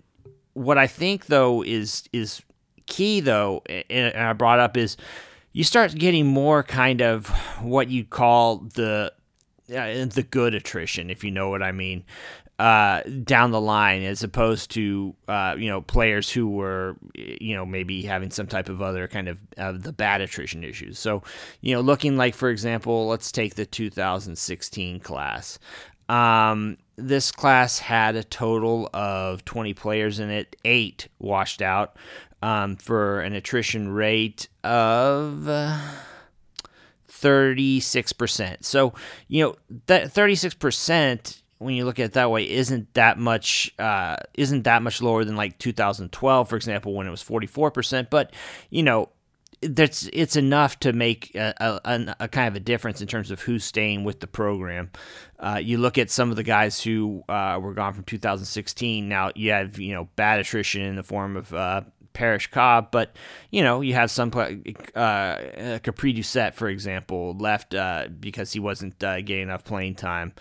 what 0.53 0.77
I 0.77 0.87
think 0.87 1.27
though 1.27 1.63
is 1.63 2.03
is 2.11 2.41
key 2.87 3.19
though, 3.19 3.63
and 3.89 4.15
I 4.17 4.33
brought 4.33 4.59
up 4.59 4.75
is 4.75 4.97
you 5.53 5.63
start 5.63 5.95
getting 5.95 6.25
more 6.27 6.63
kind 6.63 7.01
of 7.01 7.27
what 7.61 7.89
you 7.89 8.03
call 8.03 8.57
the 8.57 9.13
uh, 9.69 10.05
the 10.05 10.25
good 10.29 10.55
attrition, 10.55 11.09
if 11.09 11.23
you 11.23 11.31
know 11.31 11.49
what 11.49 11.61
I 11.61 11.71
mean 11.71 12.03
uh, 12.59 13.01
down 13.23 13.51
the 13.51 13.61
line 13.61 14.03
as 14.03 14.21
opposed 14.21 14.71
to 14.71 15.15
uh, 15.29 15.55
you 15.57 15.69
know 15.69 15.81
players 15.81 16.29
who 16.29 16.49
were 16.49 16.97
you 17.15 17.55
know 17.55 17.65
maybe 17.65 18.01
having 18.01 18.29
some 18.29 18.47
type 18.47 18.67
of 18.67 18.81
other 18.81 19.07
kind 19.07 19.29
of 19.29 19.39
uh, 19.57 19.71
the 19.71 19.93
bad 19.93 20.19
attrition 20.19 20.63
issues. 20.63 20.99
So 20.99 21.23
you 21.61 21.73
know 21.73 21.79
looking 21.79 22.17
like 22.17 22.35
for 22.35 22.49
example, 22.49 23.07
let's 23.07 23.31
take 23.31 23.55
the 23.55 23.65
2016 23.65 24.99
class. 24.99 25.57
Um, 26.09 26.77
this 26.97 27.31
class 27.31 27.79
had 27.79 28.15
a 28.15 28.23
total 28.23 28.89
of 28.93 29.45
20 29.45 29.73
players 29.73 30.19
in 30.19 30.29
it, 30.29 30.57
eight 30.65 31.07
washed 31.17 31.61
out 31.61 31.95
um, 32.41 32.75
for 32.75 33.21
an 33.21 33.33
attrition 33.33 33.89
rate 33.89 34.49
of. 34.63 35.49
36%. 37.09 38.63
So, 38.63 38.93
you 39.27 39.43
know, 39.43 39.55
that 39.87 40.13
36% 40.13 41.41
when 41.59 41.75
you 41.75 41.85
look 41.85 41.99
at 41.99 42.05
it 42.05 42.13
that 42.13 42.31
way, 42.31 42.49
isn't 42.49 42.93
that 42.95 43.19
much 43.19 43.73
uh, 43.77 44.15
isn't 44.33 44.63
that 44.63 44.81
much 44.81 45.01
lower 45.01 45.23
than 45.23 45.35
like 45.35 45.59
2012, 45.59 46.49
for 46.49 46.55
example, 46.55 46.93
when 46.93 47.05
it 47.05 47.11
was 47.11 47.21
44 47.21 47.71
percent. 47.71 48.09
But 48.09 48.33
you 48.69 48.81
know, 48.81 49.09
that's 49.61 50.09
it's 50.13 50.37
enough 50.37 50.79
to 50.79 50.93
make 50.93 51.35
a, 51.35 51.81
a, 51.83 52.15
a, 52.21 52.27
kind 52.29 52.47
of 52.47 52.55
a 52.55 52.61
difference 52.61 53.01
in 53.01 53.07
terms 53.07 53.29
of 53.29 53.41
who's 53.41 53.65
staying 53.65 54.05
with 54.05 54.21
the 54.21 54.27
program. 54.27 54.89
Uh, 55.37 55.59
you 55.61 55.77
look 55.77 55.97
at 55.97 56.09
some 56.09 56.29
of 56.29 56.37
the 56.37 56.43
guys 56.43 56.81
who 56.81 57.23
uh, 57.27 57.59
were 57.61 57.73
gone 57.73 57.93
from 57.93 58.05
2016. 58.05 59.09
Now 59.09 59.31
you 59.35 59.51
have 59.51 59.77
you 59.79 59.93
know 59.93 60.07
bad 60.15 60.39
attrition 60.39 60.81
in 60.81 60.95
the 60.95 61.03
form 61.03 61.35
of 61.35 61.53
uh, 61.53 61.81
Parrish 62.19 62.47
Cobb, 62.47 62.91
but 62.91 63.15
you 63.49 63.63
know 63.63 63.79
you 63.79 63.93
have 63.93 64.11
some 64.11 64.27
uh, 64.35 65.79
Capri 65.81 66.13
Doucette, 66.13 66.53
for 66.53 66.67
example, 66.67 67.33
left 67.39 67.73
uh, 67.73 68.07
because 68.19 68.51
he 68.51 68.59
wasn't 68.59 69.01
uh, 69.01 69.21
getting 69.21 69.43
enough 69.43 69.63
playing 69.63 69.95
time. 69.95 70.33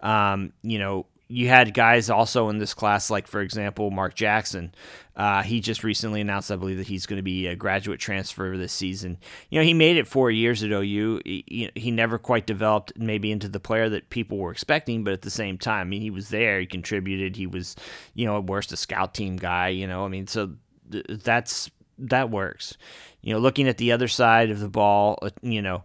Um, 0.00 0.54
you 0.62 0.78
know 0.78 1.04
you 1.28 1.48
had 1.48 1.74
guys 1.74 2.08
also 2.08 2.48
in 2.48 2.58
this 2.58 2.72
class, 2.72 3.10
like 3.10 3.26
for 3.26 3.42
example, 3.42 3.90
Mark 3.90 4.14
Jackson. 4.14 4.72
Uh, 5.14 5.42
he 5.42 5.60
just 5.60 5.82
recently 5.82 6.20
announced, 6.20 6.50
I 6.50 6.56
believe, 6.56 6.76
that 6.78 6.86
he's 6.86 7.04
going 7.04 7.16
to 7.16 7.22
be 7.22 7.48
a 7.48 7.56
graduate 7.56 7.98
transfer 7.98 8.56
this 8.56 8.72
season. 8.72 9.18
You 9.50 9.58
know, 9.58 9.64
he 9.64 9.74
made 9.74 9.96
it 9.96 10.06
four 10.06 10.30
years 10.30 10.62
at 10.62 10.70
OU. 10.70 11.20
He, 11.24 11.70
he, 11.74 11.90
never 11.90 12.18
quite 12.18 12.46
developed 12.46 12.92
maybe 12.96 13.32
into 13.32 13.48
the 13.48 13.58
player 13.58 13.88
that 13.88 14.10
people 14.10 14.38
were 14.38 14.52
expecting, 14.52 15.04
but 15.04 15.14
at 15.14 15.22
the 15.22 15.30
same 15.30 15.58
time, 15.58 15.86
I 15.86 15.90
mean, 15.90 16.02
he 16.02 16.10
was 16.10 16.28
there. 16.28 16.60
He 16.60 16.66
contributed. 16.66 17.36
He 17.36 17.46
was, 17.46 17.76
you 18.14 18.26
know, 18.26 18.38
at 18.38 18.44
worst 18.44 18.72
a 18.72 18.76
scout 18.76 19.14
team 19.14 19.36
guy. 19.36 19.68
You 19.68 19.86
know, 19.86 20.04
I 20.04 20.08
mean, 20.08 20.26
so 20.26 20.52
that's 20.88 21.70
that 21.98 22.30
works. 22.30 22.76
You 23.22 23.34
know, 23.34 23.40
looking 23.40 23.68
at 23.68 23.78
the 23.78 23.92
other 23.92 24.08
side 24.08 24.50
of 24.50 24.60
the 24.60 24.68
ball, 24.68 25.18
uh, 25.22 25.30
you 25.42 25.62
know, 25.62 25.84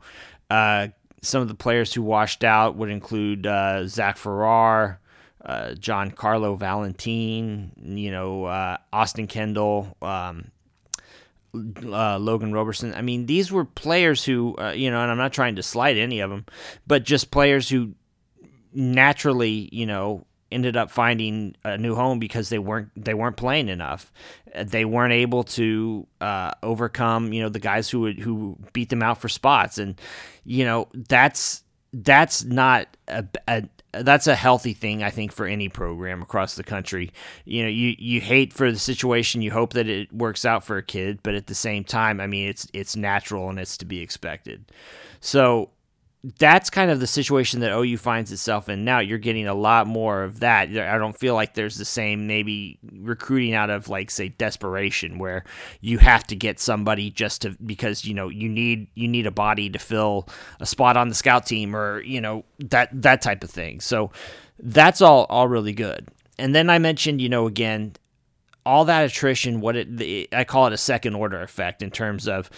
uh, 0.49 0.89
some 1.21 1.41
of 1.41 1.47
the 1.47 1.55
players 1.55 1.93
who 1.93 2.01
washed 2.01 2.43
out 2.43 2.75
would 2.75 2.89
include 2.89 3.47
uh, 3.47 3.87
Zach 3.87 4.17
Farrar 4.17 5.01
uh, 5.43 5.75
Carlo 6.15 6.55
Valentin, 6.55 7.71
you 7.81 8.11
know, 8.11 8.45
uh, 8.45 8.77
Austin 8.93 9.27
Kendall, 9.27 9.95
um, 10.01 10.51
uh, 11.53 12.17
Logan 12.17 12.53
Roberson. 12.53 12.93
I 12.93 13.01
mean, 13.01 13.25
these 13.25 13.51
were 13.51 13.65
players 13.65 14.23
who, 14.23 14.55
uh, 14.57 14.71
you 14.71 14.91
know, 14.91 15.01
and 15.01 15.11
I'm 15.11 15.17
not 15.17 15.33
trying 15.33 15.55
to 15.55 15.63
slight 15.63 15.97
any 15.97 16.19
of 16.19 16.29
them, 16.29 16.45
but 16.85 17.03
just 17.03 17.31
players 17.31 17.69
who 17.69 17.93
naturally, 18.73 19.69
you 19.71 19.85
know, 19.85 20.25
ended 20.51 20.75
up 20.75 20.91
finding 20.91 21.55
a 21.63 21.77
new 21.77 21.95
home 21.95 22.19
because 22.19 22.49
they 22.49 22.59
weren't 22.59 22.89
they 22.95 23.13
weren't 23.13 23.37
playing 23.37 23.69
enough. 23.69 24.11
They 24.55 24.85
weren't 24.85 25.13
able 25.13 25.43
to 25.43 26.07
uh, 26.19 26.51
overcome, 26.61 27.33
you 27.33 27.41
know, 27.41 27.49
the 27.49 27.59
guys 27.59 27.89
who 27.89 28.01
would, 28.01 28.19
who 28.19 28.57
beat 28.73 28.89
them 28.89 29.01
out 29.01 29.19
for 29.19 29.29
spots, 29.29 29.77
and 29.77 29.99
you 30.43 30.65
know 30.65 30.89
that's 30.93 31.63
that's 31.93 32.43
not 32.43 32.87
a, 33.07 33.25
a, 33.47 33.63
that's 33.93 34.27
a 34.27 34.35
healthy 34.35 34.73
thing, 34.73 35.03
I 35.03 35.09
think, 35.09 35.31
for 35.31 35.45
any 35.45 35.69
program 35.69 36.21
across 36.21 36.55
the 36.55 36.63
country. 36.63 37.11
You 37.45 37.63
know, 37.63 37.69
you, 37.69 37.95
you 37.97 38.21
hate 38.21 38.53
for 38.53 38.71
the 38.71 38.79
situation, 38.79 39.41
you 39.41 39.51
hope 39.51 39.73
that 39.73 39.87
it 39.87 40.11
works 40.13 40.45
out 40.45 40.63
for 40.63 40.77
a 40.77 40.83
kid, 40.83 41.19
but 41.23 41.35
at 41.35 41.47
the 41.47 41.55
same 41.55 41.83
time, 41.83 42.21
I 42.21 42.27
mean, 42.27 42.47
it's 42.47 42.67
it's 42.73 42.95
natural 42.95 43.49
and 43.49 43.59
it's 43.59 43.77
to 43.77 43.85
be 43.85 43.99
expected. 43.99 44.71
So 45.19 45.71
that's 46.37 46.69
kind 46.69 46.91
of 46.91 46.99
the 46.99 47.07
situation 47.07 47.61
that 47.61 47.75
OU 47.75 47.97
finds 47.97 48.31
itself 48.31 48.69
in 48.69 48.85
now. 48.85 48.99
You're 48.99 49.17
getting 49.17 49.47
a 49.47 49.55
lot 49.55 49.87
more 49.87 50.23
of 50.23 50.41
that. 50.41 50.69
I 50.69 50.97
don't 50.99 51.17
feel 51.17 51.33
like 51.33 51.55
there's 51.55 51.77
the 51.77 51.85
same 51.85 52.27
maybe 52.27 52.77
recruiting 52.93 53.55
out 53.55 53.71
of 53.71 53.89
like 53.89 54.11
say 54.11 54.29
desperation 54.29 55.17
where 55.17 55.43
you 55.79 55.97
have 55.97 56.25
to 56.27 56.35
get 56.35 56.59
somebody 56.59 57.09
just 57.09 57.41
to 57.41 57.57
because 57.65 58.05
you 58.05 58.13
know 58.13 58.29
you 58.29 58.47
need 58.49 58.87
you 58.93 59.07
need 59.07 59.25
a 59.25 59.31
body 59.31 59.69
to 59.71 59.79
fill 59.79 60.29
a 60.59 60.65
spot 60.65 60.95
on 60.95 61.09
the 61.09 61.15
scout 61.15 61.47
team 61.47 61.75
or 61.75 62.01
you 62.01 62.21
know 62.21 62.45
that 62.59 62.89
that 62.93 63.23
type 63.23 63.43
of 63.43 63.49
thing. 63.49 63.81
So 63.81 64.11
that's 64.59 65.01
all 65.01 65.25
all 65.29 65.47
really 65.47 65.73
good. 65.73 66.07
And 66.37 66.55
then 66.55 66.69
I 66.69 66.79
mentioned, 66.79 67.21
you 67.21 67.29
know, 67.29 67.47
again, 67.47 67.93
all 68.65 68.85
that 68.85 69.05
attrition, 69.05 69.59
what 69.59 69.75
it, 69.75 69.97
the, 69.97 70.27
I 70.31 70.43
call 70.43 70.67
it 70.67 70.73
a 70.73 70.77
second 70.77 71.15
order 71.15 71.41
effect 71.41 71.81
in 71.81 71.89
terms 71.89 72.27
of 72.27 72.49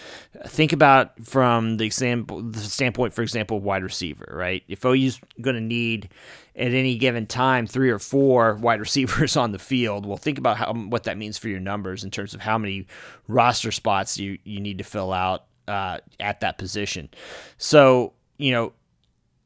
think 0.46 0.72
about 0.72 1.24
from 1.24 1.78
the 1.78 1.86
example, 1.86 2.42
the 2.42 2.58
standpoint, 2.58 3.14
for 3.14 3.22
example, 3.22 3.60
wide 3.60 3.82
receiver, 3.82 4.26
right? 4.30 4.62
If 4.68 4.84
OU's 4.84 5.20
going 5.40 5.56
to 5.56 5.62
need 5.62 6.10
at 6.56 6.72
any 6.72 6.96
given 6.96 7.26
time 7.26 7.66
three 7.66 7.90
or 7.90 7.98
four 7.98 8.54
wide 8.60 8.80
receivers 8.80 9.36
on 9.36 9.52
the 9.52 9.58
field, 9.58 10.04
well, 10.04 10.18
think 10.18 10.38
about 10.38 10.56
how 10.58 10.72
what 10.74 11.04
that 11.04 11.16
means 11.16 11.38
for 11.38 11.48
your 11.48 11.60
numbers 11.60 12.04
in 12.04 12.10
terms 12.10 12.34
of 12.34 12.40
how 12.40 12.58
many 12.58 12.86
roster 13.28 13.72
spots 13.72 14.18
you 14.18 14.38
you 14.44 14.60
need 14.60 14.78
to 14.78 14.84
fill 14.84 15.12
out 15.12 15.44
uh, 15.68 15.98
at 16.20 16.40
that 16.40 16.58
position. 16.58 17.08
So 17.56 18.12
you 18.36 18.52
know 18.52 18.72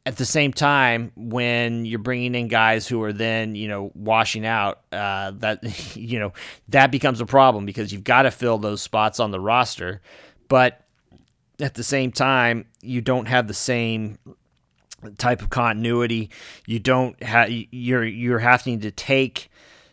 at 0.06 0.16
the 0.16 0.24
same 0.24 0.52
time, 0.52 1.12
when 1.16 1.84
you're 1.84 1.98
bringing 1.98 2.34
in 2.34 2.48
guys 2.48 2.86
who 2.86 3.02
are 3.02 3.12
then, 3.12 3.54
you 3.54 3.68
know, 3.68 3.90
washing 3.94 4.46
out, 4.46 4.80
uh, 4.92 5.32
that 5.36 5.96
you 5.96 6.18
know 6.18 6.32
that 6.68 6.90
becomes 6.90 7.20
a 7.20 7.26
problem 7.26 7.66
because 7.66 7.92
you've 7.92 8.04
got 8.04 8.22
to 8.22 8.30
fill 8.30 8.58
those 8.58 8.80
spots 8.80 9.20
on 9.20 9.30
the 9.30 9.40
roster, 9.40 10.00
but 10.48 10.84
at 11.60 11.74
the 11.74 11.82
same 11.82 12.12
time, 12.12 12.66
you 12.80 13.00
don't 13.00 13.26
have 13.26 13.48
the 13.48 13.54
same 13.54 14.18
type 15.18 15.42
of 15.42 15.50
continuity. 15.50 16.30
You 16.66 16.78
don't 16.78 17.20
have 17.22 17.50
you're 17.50 18.04
you're 18.04 18.38
having 18.38 18.80
to 18.80 18.90
take, 18.90 19.50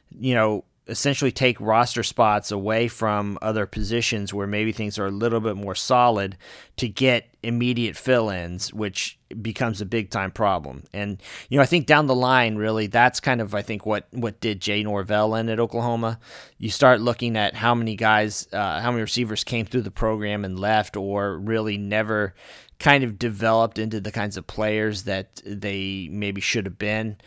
you 0.10 0.36
know, 0.36 0.64
essentially 0.88 1.32
take 1.32 1.60
roster 1.60 2.04
spots 2.04 2.52
away 2.52 2.88
from 2.88 3.38
other 3.42 3.66
positions 3.66 4.34
where 4.34 4.46
maybe 4.46 4.72
things 4.72 5.00
are 5.00 5.08
a 5.08 5.12
little 5.12 5.40
bit 5.40 5.56
more 5.56 5.76
solid 5.76 6.38
to 6.78 6.88
get 6.88 7.28
immediate 7.42 7.96
fill-ins 7.96 8.74
which 8.74 9.18
becomes 9.42 9.82
a 9.82 9.86
big 9.86 10.10
time 10.10 10.32
problem. 10.32 10.84
And 10.94 11.22
you 11.50 11.58
know 11.58 11.64
i 11.64 11.66
think 11.66 11.88
down 11.88 12.06
the 12.08 12.16
line 12.16 12.56
really 12.56 12.88
that's 12.88 13.20
kind 13.20 13.42
of 13.42 13.56
i 13.56 13.62
think 13.62 13.86
what 13.86 14.08
what 14.12 14.40
did 14.40 14.62
jay 14.62 14.84
norvell 14.84 15.36
in 15.36 15.50
at 15.50 15.60
oklahoma. 15.60 16.20
You 16.58 16.70
start 16.70 17.02
looking 17.02 17.36
at 17.36 17.56
how 17.56 17.74
many 17.74 17.96
guys 17.96 18.48
uh, 18.54 18.80
how 18.80 18.92
many 18.92 19.02
receivers 19.02 19.44
came 19.44 19.66
through 19.66 19.82
the 19.82 19.92
program 19.92 20.46
and 20.46 20.60
left 20.60 20.96
or 20.96 21.38
really 21.38 21.78
never 21.78 22.34
kind 22.80 23.04
of 23.04 23.18
developed 23.18 23.80
into 23.80 24.00
the 24.00 24.12
kinds 24.12 24.38
of 24.38 24.48
players 24.48 25.04
that 25.04 25.42
they 25.46 26.10
maybe 26.12 26.42
should 26.42 26.66
have 26.66 26.78
been. 26.78 27.18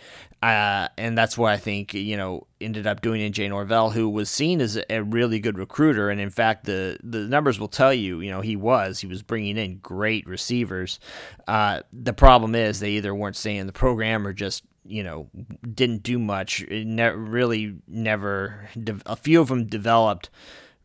Uh, 0.40 0.86
and 0.96 1.18
that's 1.18 1.36
what 1.36 1.52
I 1.52 1.56
think, 1.56 1.94
you 1.94 2.16
know, 2.16 2.46
ended 2.60 2.86
up 2.86 3.00
doing 3.00 3.20
in 3.20 3.32
Jay 3.32 3.48
Norvell, 3.48 3.90
who 3.90 4.08
was 4.08 4.30
seen 4.30 4.60
as 4.60 4.78
a 4.88 5.02
really 5.02 5.40
good 5.40 5.58
recruiter. 5.58 6.10
And 6.10 6.20
in 6.20 6.30
fact, 6.30 6.64
the, 6.64 6.96
the 7.02 7.20
numbers 7.20 7.58
will 7.58 7.68
tell 7.68 7.92
you, 7.92 8.20
you 8.20 8.30
know, 8.30 8.40
he 8.40 8.54
was. 8.54 9.00
He 9.00 9.08
was 9.08 9.22
bringing 9.22 9.56
in 9.56 9.78
great 9.78 10.26
receivers. 10.28 11.00
Uh, 11.48 11.80
the 11.92 12.12
problem 12.12 12.54
is 12.54 12.78
they 12.78 12.92
either 12.92 13.14
weren't 13.14 13.36
staying 13.36 13.58
in 13.58 13.66
the 13.66 13.72
program 13.72 14.26
or 14.26 14.32
just 14.32 14.62
you 14.88 15.02
know 15.02 15.28
didn't 15.74 16.02
do 16.02 16.18
much. 16.18 16.64
Ne- 16.68 17.10
really, 17.10 17.76
never. 17.86 18.68
De- 18.82 19.00
a 19.06 19.16
few 19.16 19.40
of 19.40 19.48
them 19.48 19.66
developed 19.66 20.30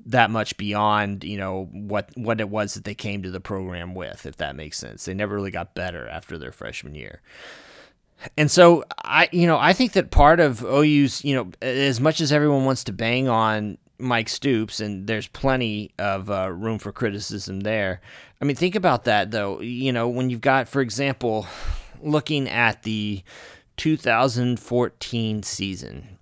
that 0.05 0.29
much 0.29 0.57
beyond 0.57 1.23
you 1.23 1.37
know 1.37 1.69
what 1.71 2.09
what 2.15 2.41
it 2.41 2.49
was 2.49 2.73
that 2.73 2.83
they 2.83 2.95
came 2.95 3.23
to 3.23 3.31
the 3.31 3.39
program 3.39 3.95
with 3.95 4.25
if 4.25 4.37
that 4.37 4.55
makes 4.55 4.77
sense. 4.77 5.05
They 5.05 5.13
never 5.13 5.35
really 5.35 5.51
got 5.51 5.75
better 5.75 6.07
after 6.07 6.37
their 6.37 6.51
freshman 6.51 6.95
year. 6.95 7.21
And 8.37 8.49
so 8.49 8.83
i 9.03 9.27
you 9.31 9.47
know 9.47 9.57
i 9.57 9.73
think 9.73 9.93
that 9.93 10.11
part 10.11 10.39
of 10.39 10.63
ou's 10.63 11.23
you 11.23 11.35
know 11.35 11.51
as 11.61 11.99
much 11.99 12.21
as 12.21 12.31
everyone 12.31 12.65
wants 12.65 12.85
to 12.85 12.93
bang 12.93 13.27
on 13.27 13.77
mike 13.97 14.29
stoops 14.29 14.79
and 14.79 15.07
there's 15.07 15.27
plenty 15.27 15.91
of 15.99 16.29
uh, 16.29 16.49
room 16.51 16.79
for 16.79 16.91
criticism 16.91 17.61
there. 17.61 18.01
I 18.41 18.45
mean 18.45 18.55
think 18.55 18.75
about 18.75 19.05
that 19.05 19.31
though. 19.31 19.61
You 19.61 19.91
know 19.91 20.07
when 20.09 20.29
you've 20.29 20.41
got 20.41 20.67
for 20.67 20.81
example 20.81 21.47
looking 22.01 22.49
at 22.49 22.83
the 22.83 23.23
2014 23.77 25.43
season 25.43 26.17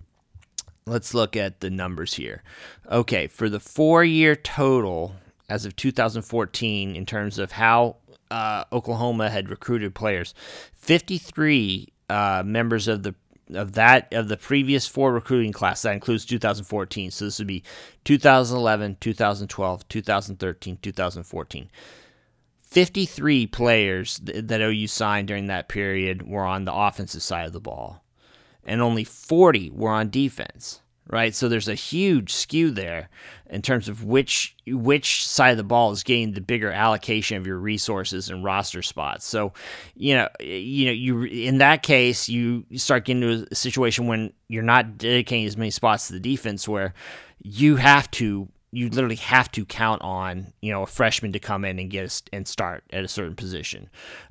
let's 0.86 1.14
look 1.14 1.36
at 1.36 1.60
the 1.60 1.70
numbers 1.70 2.14
here. 2.14 2.42
Okay, 2.90 3.26
for 3.26 3.48
the 3.48 3.60
four 3.60 4.04
year 4.04 4.36
total 4.36 5.14
as 5.48 5.64
of 5.64 5.76
2014, 5.76 6.96
in 6.96 7.06
terms 7.06 7.38
of 7.38 7.52
how 7.52 7.96
uh, 8.30 8.64
Oklahoma 8.72 9.30
had 9.30 9.50
recruited 9.50 9.94
players, 9.94 10.34
53 10.74 11.88
uh, 12.08 12.42
members 12.44 12.88
of 12.88 13.02
the 13.02 13.14
of 13.54 13.72
that 13.72 14.12
of 14.14 14.28
the 14.28 14.36
previous 14.36 14.86
four 14.86 15.12
recruiting 15.12 15.52
class 15.52 15.82
that 15.82 15.92
includes 15.92 16.24
2014 16.24 17.10
so 17.10 17.24
this 17.24 17.38
would 17.38 17.48
be 17.48 17.62
2011 18.04 18.96
2012 19.00 19.88
2013 19.88 20.78
2014 20.80 21.70
53 22.62 23.46
players 23.48 24.20
that 24.22 24.60
OU 24.60 24.86
signed 24.86 25.28
during 25.28 25.48
that 25.48 25.68
period 25.68 26.26
were 26.26 26.46
on 26.46 26.64
the 26.64 26.72
offensive 26.72 27.22
side 27.22 27.46
of 27.46 27.52
the 27.52 27.60
ball 27.60 28.02
and 28.64 28.80
only 28.80 29.04
40 29.04 29.70
were 29.70 29.90
on 29.90 30.10
defense 30.10 30.82
right? 31.08 31.34
So 31.34 31.48
there's 31.48 31.68
a 31.68 31.74
huge 31.74 32.32
skew 32.32 32.70
there 32.70 33.08
in 33.50 33.62
terms 33.62 33.88
of 33.88 34.04
which 34.04 34.56
which 34.66 35.26
side 35.26 35.50
of 35.50 35.56
the 35.56 35.64
ball 35.64 35.92
is 35.92 36.02
getting 36.02 36.32
the 36.32 36.40
bigger 36.40 36.70
allocation 36.70 37.36
of 37.36 37.46
your 37.46 37.58
resources 37.58 38.30
and 38.30 38.44
roster 38.44 38.82
spots. 38.82 39.26
So 39.26 39.52
you 39.94 40.14
know 40.14 40.28
you 40.40 40.86
know 40.86 40.92
you 40.92 41.22
in 41.24 41.58
that 41.58 41.82
case 41.82 42.28
you 42.28 42.64
start 42.76 43.04
getting 43.04 43.22
into 43.22 43.46
a 43.50 43.54
situation 43.54 44.06
when 44.06 44.32
you're 44.48 44.62
not 44.62 44.98
dedicating 44.98 45.46
as 45.46 45.56
many 45.56 45.70
spots 45.70 46.06
to 46.06 46.14
the 46.14 46.20
defense 46.20 46.68
where 46.68 46.94
you 47.42 47.76
have 47.76 48.10
to 48.12 48.48
you 48.70 48.88
literally 48.88 49.16
have 49.16 49.50
to 49.52 49.66
count 49.66 50.00
on 50.02 50.52
you 50.62 50.72
know 50.72 50.82
a 50.82 50.86
freshman 50.86 51.32
to 51.32 51.38
come 51.38 51.64
in 51.64 51.78
and 51.78 51.90
get 51.90 52.10
a, 52.10 52.34
and 52.34 52.48
start 52.48 52.84
at 52.90 53.04
a 53.04 53.08
certain 53.08 53.36
position. 53.36 53.90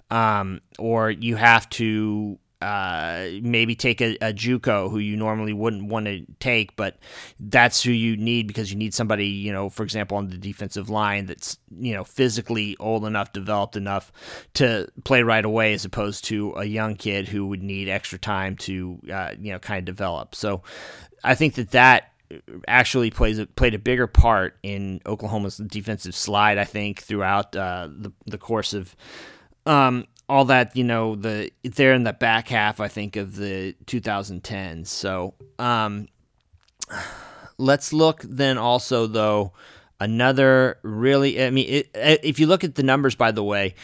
Um, 0.09 0.59
or 0.77 1.09
you 1.09 1.37
have 1.37 1.69
to 1.69 2.37
uh, 2.61 3.27
maybe 3.41 3.75
take 3.75 4.01
a, 4.01 4.15
a 4.21 4.33
JUCO 4.33 4.91
who 4.91 4.99
you 4.99 5.17
normally 5.17 5.53
wouldn't 5.53 5.85
want 5.85 6.05
to 6.05 6.25
take, 6.39 6.75
but 6.75 6.97
that's 7.39 7.81
who 7.81 7.91
you 7.91 8.15
need 8.15 8.47
because 8.47 8.71
you 8.71 8.77
need 8.77 8.93
somebody, 8.93 9.27
you 9.27 9.51
know, 9.51 9.69
for 9.69 9.83
example, 9.83 10.17
on 10.17 10.29
the 10.29 10.37
defensive 10.37 10.89
line 10.89 11.25
that's 11.25 11.57
you 11.79 11.93
know 11.93 12.03
physically 12.03 12.77
old 12.79 13.05
enough, 13.05 13.33
developed 13.33 13.75
enough 13.75 14.11
to 14.53 14.87
play 15.03 15.23
right 15.23 15.43
away, 15.43 15.73
as 15.73 15.85
opposed 15.85 16.25
to 16.25 16.53
a 16.53 16.65
young 16.65 16.95
kid 16.95 17.27
who 17.27 17.47
would 17.47 17.63
need 17.63 17.89
extra 17.89 18.19
time 18.19 18.55
to 18.57 18.99
uh, 19.11 19.31
you 19.39 19.51
know 19.51 19.59
kind 19.59 19.79
of 19.79 19.85
develop. 19.85 20.35
So 20.35 20.61
I 21.23 21.35
think 21.35 21.55
that 21.55 21.71
that 21.71 22.11
actually 22.67 23.11
plays 23.11 23.39
a, 23.39 23.45
played 23.45 23.73
a 23.73 23.79
bigger 23.79 24.07
part 24.07 24.57
in 24.63 25.01
Oklahoma's 25.05 25.57
defensive 25.57 26.15
slide. 26.15 26.57
I 26.57 26.65
think 26.65 27.01
throughout 27.01 27.55
uh, 27.55 27.89
the 27.91 28.11
the 28.25 28.37
course 28.37 28.73
of 28.73 28.95
um, 29.65 30.05
all 30.31 30.45
that 30.45 30.77
you 30.77 30.83
know 30.85 31.15
the 31.15 31.51
there 31.61 31.93
in 31.93 32.05
the 32.05 32.13
back 32.13 32.47
half 32.47 32.79
I 32.79 32.87
think 32.87 33.17
of 33.17 33.35
the 33.35 33.75
2010s. 33.85 34.87
So 34.87 35.33
um, 35.59 36.07
let's 37.57 37.91
look 37.91 38.21
then 38.21 38.57
also 38.57 39.07
though 39.07 39.51
another 39.99 40.79
really 40.83 41.43
I 41.43 41.49
mean 41.49 41.67
it, 41.69 41.89
if 42.23 42.39
you 42.39 42.47
look 42.47 42.63
at 42.63 42.75
the 42.75 42.83
numbers 42.83 43.13
by 43.13 43.31
the 43.31 43.43
way 43.43 43.75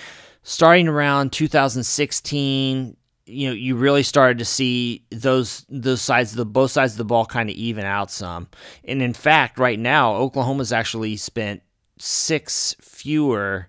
starting 0.41 0.87
around 0.87 1.33
2016 1.33 2.95
you 3.25 3.47
know 3.49 3.53
you 3.53 3.75
really 3.75 4.03
started 4.03 4.37
to 4.37 4.45
see 4.45 5.03
those 5.11 5.65
those 5.67 6.01
sides 6.01 6.31
of 6.31 6.37
the 6.37 6.45
both 6.45 6.71
sides 6.71 6.93
of 6.93 6.97
the 6.97 7.05
ball 7.05 7.25
kind 7.25 7.49
of 7.49 7.55
even 7.57 7.83
out 7.83 8.09
some 8.09 8.47
and 8.85 9.01
in 9.01 9.13
fact 9.13 9.59
right 9.59 9.79
now 9.79 10.15
Oklahoma's 10.15 10.71
actually 10.71 11.17
spent 11.17 11.61
six 11.99 12.73
fewer 12.79 13.67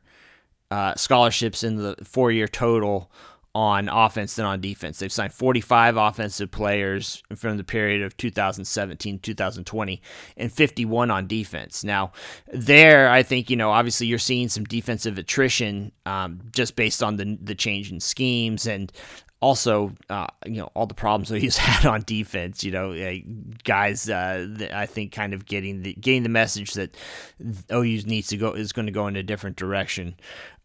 uh, 0.71 0.95
scholarships 0.95 1.63
in 1.63 1.77
the 1.77 1.97
four 2.05 2.31
year 2.31 2.49
total 2.49 3.11
on 3.55 3.89
offense 3.89 4.37
than 4.37 4.45
on 4.45 4.61
defense. 4.61 4.99
They've 4.99 5.11
signed 5.11 5.33
45 5.33 5.97
offensive 5.97 6.51
players 6.51 7.23
from 7.35 7.57
the 7.57 7.65
period 7.65 8.03
of 8.03 8.17
2017 8.17 9.19
2020 9.19 10.03
and 10.37 10.53
51 10.53 11.11
on 11.11 11.27
defense. 11.27 11.83
Now, 11.83 12.13
there, 12.53 13.11
I 13.11 13.23
think, 13.23 13.51
you 13.51 13.57
know, 13.57 13.71
obviously 13.71 14.07
you're 14.07 14.19
seeing 14.19 14.49
some 14.49 14.65
defensive 14.65 15.19
attrition 15.19 15.93
um, 16.07 16.41
just 16.53 16.77
based 16.77 17.03
on 17.03 17.17
the, 17.17 17.39
the 17.43 17.55
change 17.55 17.91
in 17.91 18.01
schemes 18.01 18.67
and 18.67 18.93
also, 19.41 19.93
uh, 20.11 20.27
you 20.47 20.57
know, 20.57 20.71
all 20.75 20.87
the 20.87 20.95
problems 20.95 21.29
that 21.31 21.41
he's 21.41 21.57
had 21.57 21.87
on 21.87 22.03
defense. 22.03 22.63
You 22.63 22.73
know, 22.73 22.93
uh, 22.93 23.15
guys, 23.65 24.09
uh, 24.09 24.47
I 24.73 24.87
think, 24.87 25.13
kind 25.13 25.33
of 25.33 25.47
getting 25.47 25.83
the 25.83 25.95
getting 25.95 26.23
the 26.23 26.29
message 26.29 26.75
that 26.75 26.97
OU 27.73 28.03
needs 28.07 28.29
to 28.29 28.37
go 28.37 28.53
is 28.53 28.73
going 28.73 28.87
to 28.87 28.93
go 28.93 29.07
in 29.07 29.17
a 29.17 29.23
different 29.23 29.57
direction. 29.57 30.17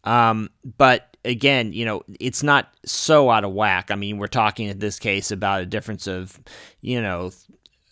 Um, 0.04 0.50
but 0.76 1.16
again, 1.24 1.72
you 1.72 1.84
know, 1.84 2.02
it's 2.20 2.42
not 2.42 2.72
so 2.84 3.30
out 3.30 3.44
of 3.44 3.52
whack. 3.52 3.90
I 3.90 3.94
mean, 3.94 4.18
we're 4.18 4.26
talking 4.26 4.68
in 4.68 4.78
this 4.78 4.98
case 4.98 5.30
about 5.30 5.62
a 5.62 5.66
difference 5.66 6.06
of, 6.06 6.38
you 6.80 7.00
know, 7.00 7.30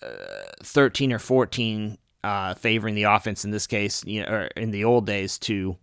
uh, 0.02 0.50
13 0.62 1.12
or 1.12 1.18
14 1.18 1.98
uh, 2.24 2.54
favoring 2.54 2.94
the 2.94 3.04
offense 3.04 3.44
in 3.44 3.50
this 3.50 3.66
case, 3.66 4.04
you 4.04 4.22
know, 4.22 4.28
or 4.28 4.44
in 4.56 4.70
the 4.70 4.84
old 4.84 5.06
days 5.06 5.38
to 5.38 5.76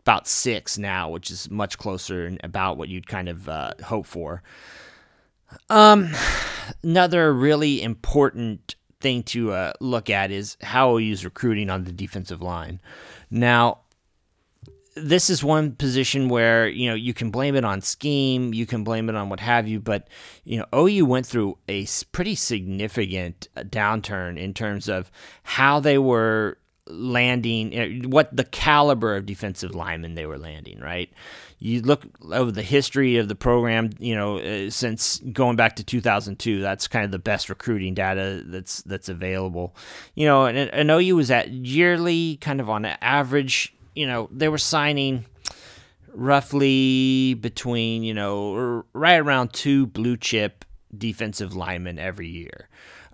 about 0.00 0.26
six 0.26 0.78
now, 0.78 1.10
which 1.10 1.30
is 1.30 1.50
much 1.50 1.76
closer 1.76 2.24
and 2.24 2.40
about 2.42 2.78
what 2.78 2.88
you'd 2.88 3.08
kind 3.08 3.28
of 3.28 3.48
uh, 3.48 3.72
hope 3.84 4.06
for. 4.06 4.42
Um, 5.68 6.10
another 6.82 7.32
really 7.32 7.82
important 7.82 8.76
thing 9.00 9.22
to 9.22 9.52
uh, 9.52 9.72
look 9.80 10.10
at 10.10 10.30
is 10.30 10.56
how 10.62 10.96
OU's 10.96 11.24
recruiting 11.24 11.70
on 11.70 11.84
the 11.84 11.92
defensive 11.92 12.42
line. 12.42 12.80
Now, 13.30 13.80
this 15.00 15.30
is 15.30 15.42
one 15.42 15.72
position 15.72 16.28
where 16.28 16.68
you 16.68 16.88
know 16.88 16.94
you 16.94 17.14
can 17.14 17.30
blame 17.30 17.54
it 17.54 17.64
on 17.64 17.80
scheme, 17.80 18.52
you 18.54 18.66
can 18.66 18.84
blame 18.84 19.08
it 19.08 19.14
on 19.14 19.28
what 19.28 19.40
have 19.40 19.66
you, 19.66 19.80
but 19.80 20.08
you 20.44 20.58
know 20.58 20.66
OU 20.74 21.04
went 21.06 21.26
through 21.26 21.58
a 21.68 21.86
pretty 22.12 22.34
significant 22.34 23.48
uh, 23.56 23.62
downturn 23.62 24.38
in 24.38 24.54
terms 24.54 24.88
of 24.88 25.10
how 25.42 25.80
they 25.80 25.98
were 25.98 26.58
landing, 26.86 28.10
what 28.10 28.34
the 28.34 28.44
caliber 28.44 29.14
of 29.14 29.26
defensive 29.26 29.74
linemen 29.74 30.14
they 30.14 30.26
were 30.26 30.38
landing. 30.38 30.78
Right, 30.80 31.10
you 31.58 31.82
look 31.82 32.04
over 32.30 32.52
the 32.52 32.62
history 32.62 33.16
of 33.16 33.28
the 33.28 33.34
program, 33.34 33.90
you 33.98 34.14
know, 34.14 34.38
uh, 34.38 34.70
since 34.70 35.18
going 35.32 35.56
back 35.56 35.76
to 35.76 35.84
2002, 35.84 36.60
that's 36.60 36.86
kind 36.86 37.04
of 37.04 37.10
the 37.10 37.18
best 37.18 37.48
recruiting 37.48 37.94
data 37.94 38.42
that's 38.46 38.82
that's 38.82 39.08
available. 39.08 39.74
You 40.14 40.26
know, 40.26 40.46
and, 40.46 40.56
and 40.56 40.90
OU 40.90 41.16
was 41.16 41.30
at 41.30 41.50
yearly 41.50 42.36
kind 42.36 42.60
of 42.60 42.70
on 42.70 42.84
average 42.84 43.74
you 43.98 44.06
know, 44.06 44.28
they 44.30 44.48
were 44.48 44.58
signing 44.58 45.24
roughly 46.14 47.34
between, 47.34 48.04
you 48.04 48.14
know, 48.14 48.84
right 48.92 49.16
around 49.16 49.52
two 49.52 49.86
blue 49.86 50.16
chip 50.16 50.64
defensive 50.96 51.56
linemen 51.56 51.98
every 51.98 52.28
year. 52.28 52.68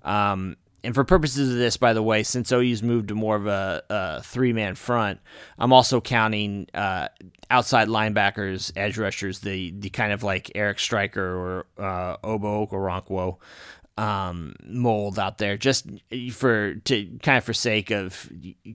Um, 0.05 0.57
and 0.85 0.94
for 0.94 1.03
purposes 1.03 1.51
of 1.51 1.57
this, 1.57 1.79
by 1.79 1.94
the 1.94 2.03
way, 2.03 2.23
since 2.23 2.53
OU's 2.53 2.83
moved 2.83 3.09
to 3.09 3.14
more 3.14 3.37
of 3.37 3.47
a, 3.47 3.83
a 3.88 4.23
three 4.23 4.53
man 4.53 4.75
front, 4.75 5.20
I'm 5.59 5.73
also 5.73 6.03
counting 6.03 6.68
uh, 6.75 7.09
outside 7.51 7.88
linebackers, 7.88 8.70
edge 8.77 8.99
rushers, 8.99 9.38
the 9.40 9.70
the 9.70 9.88
kind 9.88 10.12
of 10.12 10.23
like 10.23 10.53
Eric 10.55 10.79
Striker 10.79 11.25
or 11.25 11.66
uh, 11.79 12.18
Ogbo 12.18 12.68
Okoronkwo 12.68 13.38
um, 13.96 14.57
mold 14.64 15.18
out 15.18 15.38
there, 15.38 15.57
just 15.57 15.87
for 16.33 16.74
to 16.74 17.18
kind 17.22 17.38
of 17.38 17.44
for 17.44 17.52
sake 17.52 17.90
of 17.90 18.28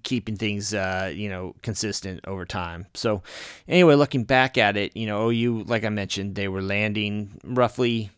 keeping 0.04 0.36
things 0.36 0.74
uh, 0.74 1.12
you 1.14 1.30
know 1.30 1.56
consistent 1.62 2.22
over 2.26 2.46
time. 2.46 2.88
So 2.94 3.22
anyway, 3.68 3.96
looking 3.96 4.24
back 4.24 4.58
at 4.58 4.78
it, 4.78 4.96
you 4.96 5.06
know, 5.06 5.30
OU 5.30 5.64
like 5.68 5.84
I 5.84 5.90
mentioned, 5.90 6.36
they 6.36 6.48
were 6.48 6.62
landing 6.62 7.40
roughly 7.44 8.12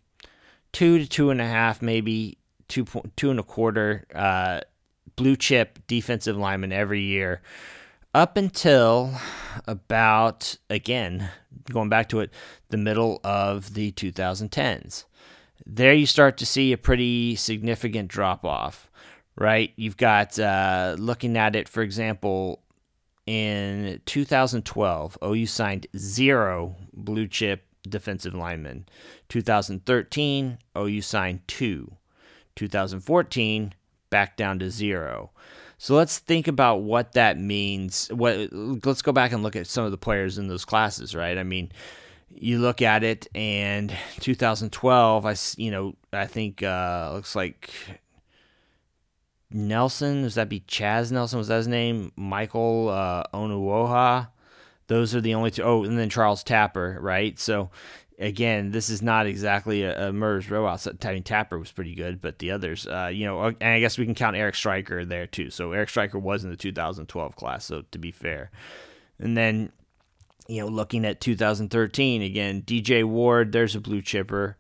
two 0.72 1.00
to 1.00 1.08
two 1.08 1.30
and 1.30 1.42
a 1.42 1.48
half, 1.48 1.82
maybe 1.82 2.38
two 2.68 2.86
point 2.86 3.16
two 3.18 3.32
and 3.32 3.40
a 3.40 3.44
quarter 3.44 4.06
uh, 4.14 4.62
blue 5.16 5.36
chip 5.36 5.80
defensive 5.88 6.38
linemen 6.38 6.72
every 6.72 7.02
year. 7.02 7.42
Up 8.14 8.36
until 8.36 9.14
about, 9.68 10.58
again, 10.70 11.30
going 11.72 11.88
back 11.88 12.10
to 12.10 12.20
it, 12.20 12.34
the 12.70 12.76
middle 12.76 13.22
of 13.24 13.74
the 13.74 13.94
2010s 13.94 15.06
there 15.66 15.94
you 15.94 16.06
start 16.06 16.38
to 16.38 16.46
see 16.46 16.74
a 16.74 16.78
pretty 16.78 17.36
significant 17.36 18.08
drop 18.10 18.46
off, 18.46 18.90
right? 19.36 19.72
You've 19.76 19.98
got, 19.98 20.38
uh, 20.40 20.96
looking 20.98 21.38
at 21.38 21.56
it, 21.56 21.68
for 21.70 21.82
example, 21.82 22.62
in 23.26 24.02
2012, 24.06 25.18
OU 25.24 25.46
signed 25.46 25.88
zero 25.96 26.76
blue 26.94 27.28
chip 27.28 27.66
defensive 27.88 28.34
linemen. 28.34 28.88
2013, 29.30 30.58
OU 30.78 31.02
signed 31.02 31.48
two. 31.48 31.96
2014, 32.56 33.74
back 34.10 34.38
down 34.38 34.60
to 34.60 34.70
zero. 34.70 35.32
So 35.78 35.96
let's 35.96 36.20
think 36.20 36.48
about 36.48 36.84
what 36.84 37.14
that 37.14 37.40
means. 37.40 38.08
What 38.10 38.54
let's 38.54 39.02
go 39.02 39.12
back 39.12 39.32
and 39.32 39.42
look 39.42 39.56
at 39.56 39.66
some 39.66 39.84
of 39.84 39.90
the 39.92 39.98
players 39.98 40.38
in 40.38 40.48
those 40.48 40.66
classes, 40.66 41.16
right? 41.16 41.38
I 41.38 41.44
mean, 41.44 41.72
you 42.36 42.60
look 42.60 42.82
at 42.82 43.04
it 43.04 43.28
and 43.36 43.96
2012 44.20 45.26
i 45.26 45.36
you 45.58 45.72
know 45.72 45.96
i 46.14 46.26
think 46.26 46.64
uh 46.64 47.12
looks 47.14 47.36
like 47.36 47.72
nelson 49.52 50.24
does 50.24 50.36
that 50.36 50.50
be 50.50 50.62
chaz 50.62 51.12
nelson 51.12 51.38
was 51.38 51.48
that 51.48 51.58
his 51.58 51.68
name? 51.68 52.12
Michael 52.16 52.90
uh 52.90 53.24
onuoha. 53.34 54.30
Those 54.88 55.16
are 55.16 55.22
the 55.22 55.36
only 55.36 55.52
two 55.52 55.64
oh 55.64 55.84
and 55.84 55.98
then 55.98 56.10
charles 56.10 56.44
tapper 56.44 56.98
right? 57.02 57.38
So 57.40 57.70
again 58.18 58.72
this 58.72 58.90
is 58.90 59.02
not 59.02 59.26
exactly 59.26 59.84
a, 59.84 60.10
a 60.10 60.14
murders 60.14 60.50
row 60.50 60.68
outside 60.68 61.04
I 61.06 61.14
mean, 61.14 61.24
tapper 61.24 61.60
was 61.60 61.72
pretty 61.72 61.96
good 61.96 62.22
but 62.22 62.40
the 62.40 62.52
others 62.52 62.88
uh 62.88 63.10
you 63.12 63.26
know 63.26 63.42
and 63.44 63.64
i 63.64 63.80
guess 63.80 63.98
we 63.98 64.06
can 64.06 64.16
count 64.16 64.36
eric 64.36 64.56
striker 64.56 65.06
there 65.06 65.28
too. 65.28 65.50
So 65.50 65.72
eric 65.74 65.90
striker 65.90 66.20
was 66.20 66.44
in 66.44 66.50
the 66.50 66.58
2012 66.58 67.36
class 67.36 67.66
so 67.66 67.84
to 67.92 67.98
be 68.00 68.12
fair. 68.12 68.52
And 69.20 69.38
then 69.38 69.72
you 70.48 70.62
know, 70.62 70.68
looking 70.68 71.06
at 71.06 71.22
2013 71.22 72.22
again, 72.22 72.62
DJ 72.62 73.04
Ward, 73.04 73.52
there's 73.52 73.76
a 73.76 73.82
blue 73.82 74.02
chipper. 74.02 74.58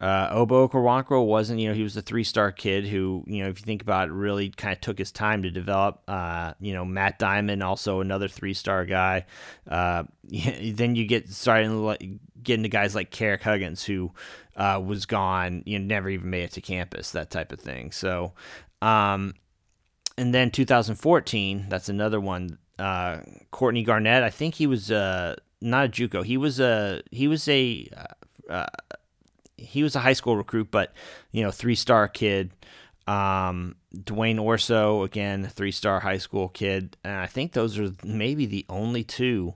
Uh, 0.00 0.34
Ogbo 0.34 0.66
Okoronkwo 0.66 1.26
wasn't, 1.26 1.60
you 1.60 1.68
know, 1.68 1.74
he 1.74 1.82
was 1.82 1.94
a 1.94 2.00
three 2.00 2.24
star 2.24 2.50
kid 2.50 2.86
who, 2.86 3.22
you 3.26 3.42
know, 3.42 3.50
if 3.50 3.60
you 3.60 3.66
think 3.66 3.82
about 3.82 4.08
it, 4.08 4.12
really 4.12 4.48
kind 4.48 4.72
of 4.72 4.80
took 4.80 4.98
his 4.98 5.12
time 5.12 5.42
to 5.42 5.50
develop. 5.50 6.02
Uh, 6.08 6.54
you 6.58 6.72
know, 6.72 6.86
Matt 6.86 7.18
Dimon, 7.18 7.62
also 7.62 8.00
another 8.00 8.26
three 8.26 8.54
star 8.54 8.86
guy. 8.86 9.26
Uh, 9.68 10.04
then 10.30 10.96
you 10.96 11.06
get 11.06 11.28
starting 11.28 12.18
getting 12.42 12.62
to 12.62 12.70
guys 12.70 12.94
like 12.94 13.10
Carrick 13.10 13.42
Huggins, 13.42 13.84
who 13.84 14.10
uh, 14.56 14.80
was 14.82 15.04
gone, 15.04 15.62
you 15.66 15.78
know, 15.78 15.84
never 15.84 16.08
even 16.08 16.30
made 16.30 16.44
it 16.44 16.52
to 16.52 16.62
campus, 16.62 17.10
that 17.10 17.30
type 17.30 17.52
of 17.52 17.60
thing. 17.60 17.92
So, 17.92 18.32
um, 18.80 19.34
and 20.16 20.34
then 20.34 20.50
2014, 20.50 21.66
that's 21.68 21.90
another 21.90 22.20
one 22.20 22.58
uh, 22.80 23.20
Courtney 23.50 23.82
Garnett. 23.82 24.22
I 24.22 24.30
think 24.30 24.54
he 24.54 24.66
was 24.66 24.90
uh, 24.90 25.36
not 25.60 25.86
a 25.86 25.88
JUCO. 25.88 26.24
He 26.24 26.36
was 26.36 26.58
a 26.58 27.02
he 27.10 27.28
was 27.28 27.46
a 27.48 27.88
uh, 27.96 28.52
uh, 28.52 28.66
he 29.56 29.82
was 29.82 29.94
a 29.94 30.00
high 30.00 30.14
school 30.14 30.36
recruit, 30.36 30.70
but 30.70 30.92
you 31.30 31.42
know 31.42 31.50
three 31.50 31.74
star 31.74 32.08
kid. 32.08 32.52
Um, 33.06 33.76
Dwayne 33.94 34.40
Orso, 34.40 35.02
again, 35.02 35.46
three 35.46 35.72
star 35.72 36.00
high 36.00 36.18
school 36.18 36.48
kid. 36.48 36.96
And 37.02 37.14
I 37.14 37.26
think 37.26 37.52
those 37.52 37.78
are 37.78 37.92
maybe 38.04 38.46
the 38.46 38.64
only 38.68 39.02
two 39.02 39.54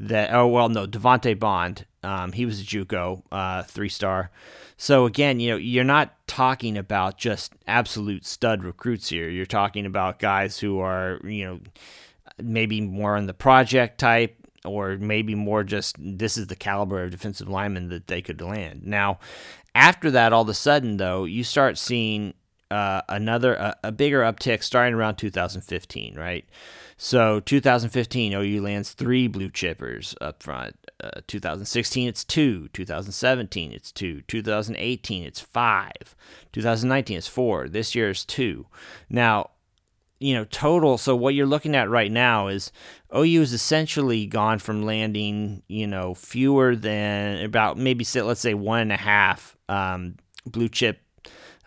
that, 0.00 0.32
oh, 0.32 0.46
well, 0.48 0.68
no, 0.68 0.86
Devonte 0.86 1.38
Bond. 1.38 1.86
Um, 2.02 2.32
he 2.32 2.46
was 2.46 2.60
a 2.60 2.64
Juco, 2.64 3.22
uh, 3.30 3.62
three 3.64 3.88
star. 3.88 4.30
So 4.76 5.06
again, 5.06 5.38
you 5.38 5.50
know, 5.50 5.56
you're 5.56 5.84
not 5.84 6.14
talking 6.26 6.76
about 6.76 7.18
just 7.18 7.52
absolute 7.66 8.26
stud 8.26 8.64
recruits 8.64 9.08
here. 9.08 9.28
You're 9.28 9.46
talking 9.46 9.86
about 9.86 10.18
guys 10.18 10.58
who 10.58 10.80
are, 10.80 11.20
you 11.24 11.44
know, 11.44 11.60
maybe 12.42 12.80
more 12.80 13.16
on 13.16 13.26
the 13.26 13.34
project 13.34 13.98
type 13.98 14.36
or 14.64 14.96
maybe 14.96 15.34
more 15.34 15.62
just 15.62 15.96
this 15.98 16.36
is 16.36 16.46
the 16.46 16.56
caliber 16.56 17.04
of 17.04 17.10
defensive 17.10 17.48
lineman 17.48 17.88
that 17.88 18.06
they 18.06 18.22
could 18.22 18.40
land. 18.40 18.82
Now, 18.84 19.18
after 19.74 20.10
that, 20.12 20.32
all 20.32 20.42
of 20.42 20.48
a 20.48 20.54
sudden, 20.54 20.96
though, 20.96 21.24
you 21.24 21.44
start 21.44 21.76
seeing 21.76 22.34
uh, 22.70 23.02
another 23.08 23.54
a, 23.54 23.76
a, 23.84 23.92
bigger 23.92 24.22
uptick 24.22 24.62
starting 24.62 24.94
around 24.94 25.16
2015, 25.16 26.14
right? 26.16 26.44
So 26.96 27.40
2015, 27.40 28.32
OU 28.32 28.62
lands 28.62 28.92
three 28.92 29.26
blue 29.26 29.50
chippers 29.50 30.14
up 30.20 30.42
front. 30.42 30.76
Uh, 31.02 31.20
2016, 31.26 32.08
it's 32.08 32.24
two. 32.24 32.68
2017, 32.72 33.72
it's 33.72 33.92
two. 33.92 34.22
2018, 34.22 35.24
it's 35.24 35.40
five. 35.40 36.16
2019, 36.52 37.18
it's 37.18 37.28
four. 37.28 37.68
This 37.68 37.94
year 37.94 38.10
is 38.10 38.24
two. 38.24 38.66
Now, 39.10 39.50
you 40.18 40.34
know, 40.34 40.44
total. 40.44 40.98
So 40.98 41.14
what 41.16 41.34
you're 41.34 41.46
looking 41.46 41.74
at 41.74 41.90
right 41.90 42.10
now 42.10 42.48
is 42.48 42.72
OU 43.14 43.42
is 43.42 43.52
essentially 43.52 44.26
gone 44.26 44.58
from 44.58 44.84
landing, 44.84 45.62
you 45.68 45.86
know, 45.86 46.14
fewer 46.14 46.76
than 46.76 47.44
about 47.44 47.76
maybe 47.76 48.06
let's 48.14 48.40
say 48.40 48.54
one 48.54 48.80
and 48.80 48.92
a 48.92 48.96
half 48.96 49.56
um, 49.68 50.16
blue 50.46 50.68
chip 50.68 51.00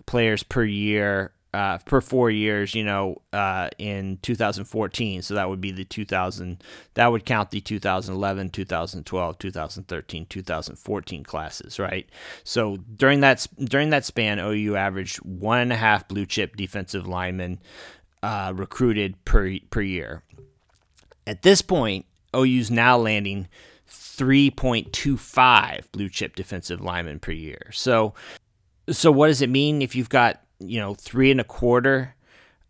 players 0.06 0.44
per 0.44 0.64
year 0.64 1.34
uh, 1.54 1.78
per 1.80 2.02
four 2.02 2.30
years, 2.30 2.76
you 2.76 2.84
know, 2.84 3.20
uh, 3.34 3.70
in 3.80 4.20
2014. 4.22 5.22
So 5.24 5.34
that 5.34 5.50
would 5.50 5.60
be 5.62 5.72
the 5.72 5.86
2000, 5.86 6.64
that 6.94 7.08
would 7.08 7.26
count 7.26 7.50
the 7.50 7.62
2011, 7.62 8.50
2012, 8.50 9.40
2013, 9.40 10.26
2014 10.28 11.24
classes, 11.24 11.80
right? 11.80 12.08
So 12.44 12.78
during 12.78 13.22
that, 13.22 13.48
during 13.58 13.90
that 13.90 14.06
span, 14.06 14.40
OU 14.40 14.76
averaged 14.76 15.18
one 15.18 15.60
and 15.60 15.74
a 15.74 15.78
half 15.78 16.08
blue 16.08 16.28
chip 16.28 16.56
defensive 16.56 17.08
linemen 17.08 17.60
uh, 18.24 18.54
recruited 18.56 19.24
per, 19.26 19.58
per 19.70 19.82
year. 19.82 20.24
At 21.26 21.42
this 21.42 21.62
point, 21.62 22.06
OU's 22.36 22.72
now 22.72 22.98
landing 22.98 23.48
3.25 23.90 25.92
blue 25.92 26.10
chip 26.10 26.36
defensive 26.36 26.82
linemen 26.82 27.20
per 27.20 27.32
year. 27.32 27.70
So, 27.72 28.14
so 28.90 29.12
what 29.12 29.28
does 29.28 29.42
it 29.42 29.50
mean 29.50 29.82
if 29.82 29.96
you've 29.96 30.10
got 30.10 30.42
you 30.60 30.80
know, 30.80 30.96
three 30.96 31.32
and 31.32 31.42
a 31.42 31.44
quarter 31.44 32.16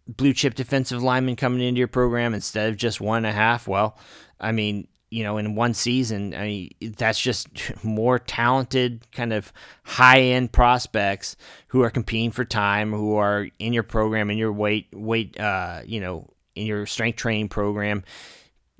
blue 0.07 0.33
chip 0.33 0.55
defensive 0.55 1.03
linemen 1.03 1.35
coming 1.35 1.61
into 1.61 1.79
your 1.79 1.87
program 1.87 2.33
instead 2.33 2.69
of 2.69 2.77
just 2.77 3.01
one 3.01 3.17
and 3.17 3.27
a 3.27 3.31
half. 3.31 3.67
Well, 3.67 3.97
I 4.39 4.51
mean, 4.51 4.87
you 5.09 5.23
know, 5.23 5.37
in 5.37 5.55
one 5.55 5.73
season, 5.73 6.33
I 6.33 6.43
mean, 6.43 6.93
that's 6.97 7.19
just 7.19 7.47
more 7.83 8.19
talented, 8.19 9.07
kind 9.11 9.33
of 9.33 9.53
high 9.83 10.21
end 10.21 10.51
prospects 10.51 11.35
who 11.67 11.81
are 11.83 11.89
competing 11.89 12.31
for 12.31 12.45
time, 12.45 12.91
who 12.91 13.15
are 13.15 13.47
in 13.59 13.73
your 13.73 13.83
program, 13.83 14.29
in 14.29 14.37
your 14.37 14.51
weight, 14.51 14.87
weight, 14.93 15.39
uh, 15.39 15.81
you 15.85 15.99
know, 15.99 16.29
in 16.55 16.65
your 16.65 16.85
strength 16.85 17.17
training 17.17 17.49
program, 17.49 18.03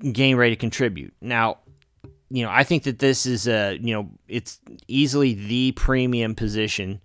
getting 0.00 0.36
ready 0.36 0.54
to 0.54 0.60
contribute. 0.60 1.14
Now, 1.20 1.58
you 2.30 2.44
know, 2.44 2.50
I 2.50 2.64
think 2.64 2.82
that 2.82 2.98
this 2.98 3.24
is 3.24 3.48
a, 3.48 3.78
you 3.80 3.94
know, 3.94 4.10
it's 4.26 4.60
easily 4.86 5.34
the 5.34 5.72
premium 5.72 6.34
position 6.34 7.00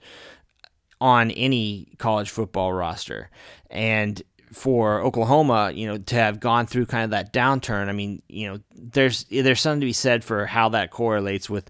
on 1.00 1.32
any 1.32 1.94
college 1.98 2.30
football 2.30 2.74
roster. 2.74 3.30
And 3.70 4.22
for 4.54 5.02
Oklahoma, 5.02 5.72
you 5.74 5.88
know, 5.88 5.98
to 5.98 6.16
have 6.16 6.40
gone 6.40 6.66
through 6.66 6.86
kind 6.86 7.04
of 7.04 7.10
that 7.12 7.34
downturn, 7.34 7.88
I 7.88 7.92
mean, 7.92 8.22
you 8.30 8.48
know, 8.48 8.60
there's 8.76 9.26
there's 9.26 9.62
something 9.62 9.82
to 9.82 9.86
be 9.86 9.94
said 9.94 10.24
for 10.24 10.46
how 10.46 10.70
that 10.70 10.92
correlates 10.92 11.50
with 11.50 11.70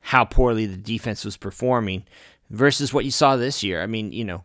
how 0.00 0.24
poorly 0.24 0.66
the 0.66 0.76
defense 0.76 1.24
was 1.24 1.36
performing 1.36 2.04
versus 2.50 2.92
what 2.92 3.04
you 3.04 3.10
saw 3.10 3.36
this 3.36 3.62
year. 3.62 3.82
I 3.82 3.86
mean, 3.86 4.12
you 4.12 4.24
know, 4.24 4.44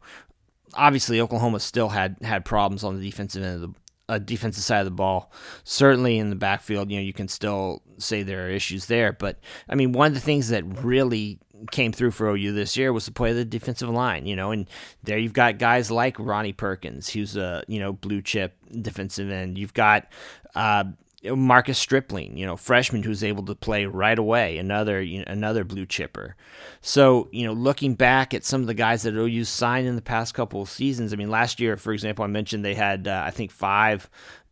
obviously 0.74 1.20
Oklahoma 1.20 1.60
still 1.60 1.90
had 1.90 2.16
had 2.22 2.46
problems 2.46 2.84
on 2.84 2.98
the 2.98 3.04
defensive 3.04 3.44
end 3.44 3.56
of 3.56 3.62
the 3.62 3.80
uh, 4.08 4.18
defensive 4.18 4.64
side 4.64 4.80
of 4.80 4.86
the 4.86 4.92
ball. 4.92 5.32
Certainly 5.64 6.18
in 6.18 6.30
the 6.30 6.36
backfield, 6.36 6.90
you 6.90 6.98
know, 6.98 7.04
you 7.04 7.14
can 7.14 7.28
still 7.28 7.82
say 7.98 8.24
there 8.24 8.48
are 8.48 8.50
issues 8.50 8.88
there, 8.88 9.14
but 9.14 9.40
I 9.68 9.76
mean, 9.76 9.92
one 9.92 10.08
of 10.08 10.14
the 10.14 10.20
things 10.20 10.50
that 10.50 10.64
really 10.84 11.40
came 11.72 11.92
through 11.92 12.12
for 12.12 12.30
OU 12.30 12.54
this 12.54 12.78
year 12.78 12.94
was 12.94 13.06
to 13.06 13.12
play 13.12 13.34
the 13.34 13.46
defensive 13.46 13.90
line, 13.90 14.26
you 14.26 14.36
know, 14.36 14.52
and 14.52 14.70
there 15.04 15.18
you've 15.18 15.34
got 15.34 15.58
guys 15.58 15.92
like 15.92 16.18
Ronnie 16.20 16.54
Perkins, 16.54 17.10
who's 17.10 17.36
a, 17.36 17.64
you 17.68 17.80
know, 17.80 17.94
blue 17.94 18.22
chip 18.22 18.56
defensive 18.82 19.30
end. 19.30 19.58
You've 19.58 19.74
got 19.74 20.08
uh, 20.56 20.86
Marcus 21.24 21.78
Stripling, 21.78 22.38
you 22.38 22.46
know, 22.46 22.56
freshman 22.56 23.04
who's 23.04 23.24
able 23.24 23.44
to 23.46 23.56
play 23.56 23.86
right 23.86 24.18
away, 24.18 24.58
another 24.58 25.02
you 25.02 25.20
know, 25.20 25.26
another 25.28 25.64
blue 25.64 25.86
chipper. 25.86 26.36
So, 26.82 27.28
you 27.32 27.46
know, 27.46 27.54
looking 27.54 27.96
back 27.96 28.34
at 28.34 28.46
some 28.46 28.62
of 28.62 28.68
the 28.68 28.74
guys 28.74 29.04
that 29.04 29.16
OU 29.16 29.44
signed 29.44 29.88
in 29.88 29.96
the 29.96 30.02
past 30.02 30.34
couple 30.34 30.62
of 30.62 30.70
seasons, 30.70 31.12
I 31.12 31.18
mean, 31.18 31.30
last 31.30 31.60
year, 31.60 31.76
for 31.76 31.92
example, 31.92 32.24
I 32.24 32.28
mentioned 32.28 32.64
they 32.64 32.76
had, 32.76 33.08
uh, 33.08 33.24
I 33.26 33.32
think, 33.32 33.52
five 33.52 34.10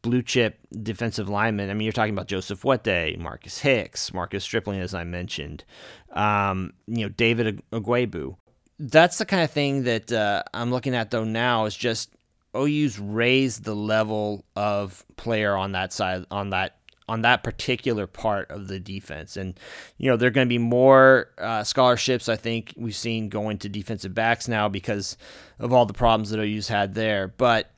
blue 0.07 0.21
chip 0.21 0.59
defensive 0.83 1.27
linemen. 1.27 1.69
I 1.69 1.73
mean, 1.73 1.85
you're 1.85 1.91
talking 1.91 2.13
about 2.13 2.27
Joseph 2.27 2.63
Wette, 2.63 3.17
Marcus 3.19 3.59
Hicks, 3.59 4.13
Marcus 4.13 4.43
Stripling, 4.43 4.79
as 4.79 4.93
I 4.93 5.03
mentioned, 5.03 5.65
um, 6.13 6.73
you 6.87 7.03
know, 7.03 7.09
David 7.09 7.61
Ugwoegbu. 7.71 8.37
That's 8.79 9.17
the 9.17 9.25
kind 9.25 9.43
of 9.43 9.51
thing 9.51 9.83
that 9.83 10.11
uh, 10.11 10.43
I'm 10.53 10.71
looking 10.71 10.95
at 10.95 11.11
though 11.11 11.23
now 11.23 11.65
is 11.65 11.75
just 11.75 12.11
OU's 12.55 12.99
raised 12.99 13.63
the 13.63 13.75
level 13.75 14.45
of 14.55 15.05
player 15.17 15.55
on 15.55 15.73
that 15.73 15.91
side 15.91 16.25
on 16.31 16.51
that 16.51 16.77
on 17.09 17.21
that 17.21 17.43
particular 17.43 18.05
part 18.05 18.51
of 18.51 18.67
the 18.67 18.79
defense. 18.79 19.37
And, 19.37 19.57
you 19.97 20.09
know, 20.09 20.17
there 20.17 20.27
are 20.27 20.31
going 20.31 20.47
to 20.47 20.49
be 20.49 20.57
more 20.57 21.29
uh, 21.37 21.63
scholarships, 21.63 22.27
I 22.27 22.35
think, 22.35 22.73
we've 22.75 22.95
seen 22.95 23.29
going 23.29 23.59
to 23.59 23.69
defensive 23.69 24.13
backs 24.13 24.49
now 24.49 24.67
because 24.67 25.15
of 25.57 25.71
all 25.71 25.85
the 25.85 25.93
problems 25.93 26.31
that 26.31 26.39
OU's 26.39 26.67
had 26.67 26.95
there. 26.95 27.29
But, 27.29 27.71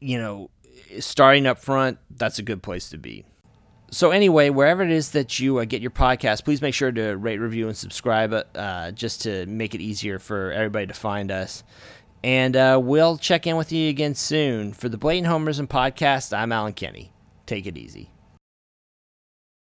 you 0.00 0.18
know, 0.18 0.48
starting 1.00 1.46
up 1.46 1.58
front, 1.58 1.98
that's 2.10 2.38
a 2.38 2.42
good 2.42 2.62
place 2.62 2.90
to 2.90 2.98
be. 2.98 3.24
So, 3.90 4.10
anyway, 4.10 4.50
wherever 4.50 4.82
it 4.82 4.90
is 4.90 5.10
that 5.12 5.38
you 5.38 5.58
uh, 5.58 5.64
get 5.64 5.80
your 5.80 5.92
podcast, 5.92 6.44
please 6.44 6.60
make 6.60 6.74
sure 6.74 6.90
to 6.90 7.16
rate, 7.16 7.38
review, 7.38 7.68
and 7.68 7.76
subscribe 7.76 8.34
uh, 8.54 8.90
just 8.90 9.22
to 9.22 9.46
make 9.46 9.74
it 9.74 9.80
easier 9.80 10.18
for 10.18 10.50
everybody 10.50 10.88
to 10.88 10.94
find 10.94 11.30
us. 11.30 11.62
And 12.24 12.56
uh, 12.56 12.80
we'll 12.82 13.16
check 13.18 13.46
in 13.46 13.56
with 13.56 13.70
you 13.70 13.88
again 13.88 14.16
soon. 14.16 14.72
For 14.72 14.88
the 14.88 14.98
Blatant 14.98 15.32
Homerism 15.32 15.68
podcast, 15.68 16.36
I'm 16.36 16.50
Alan 16.50 16.72
Kenny. 16.72 17.12
Take 17.46 17.66
it 17.66 17.78
easy. 17.78 18.10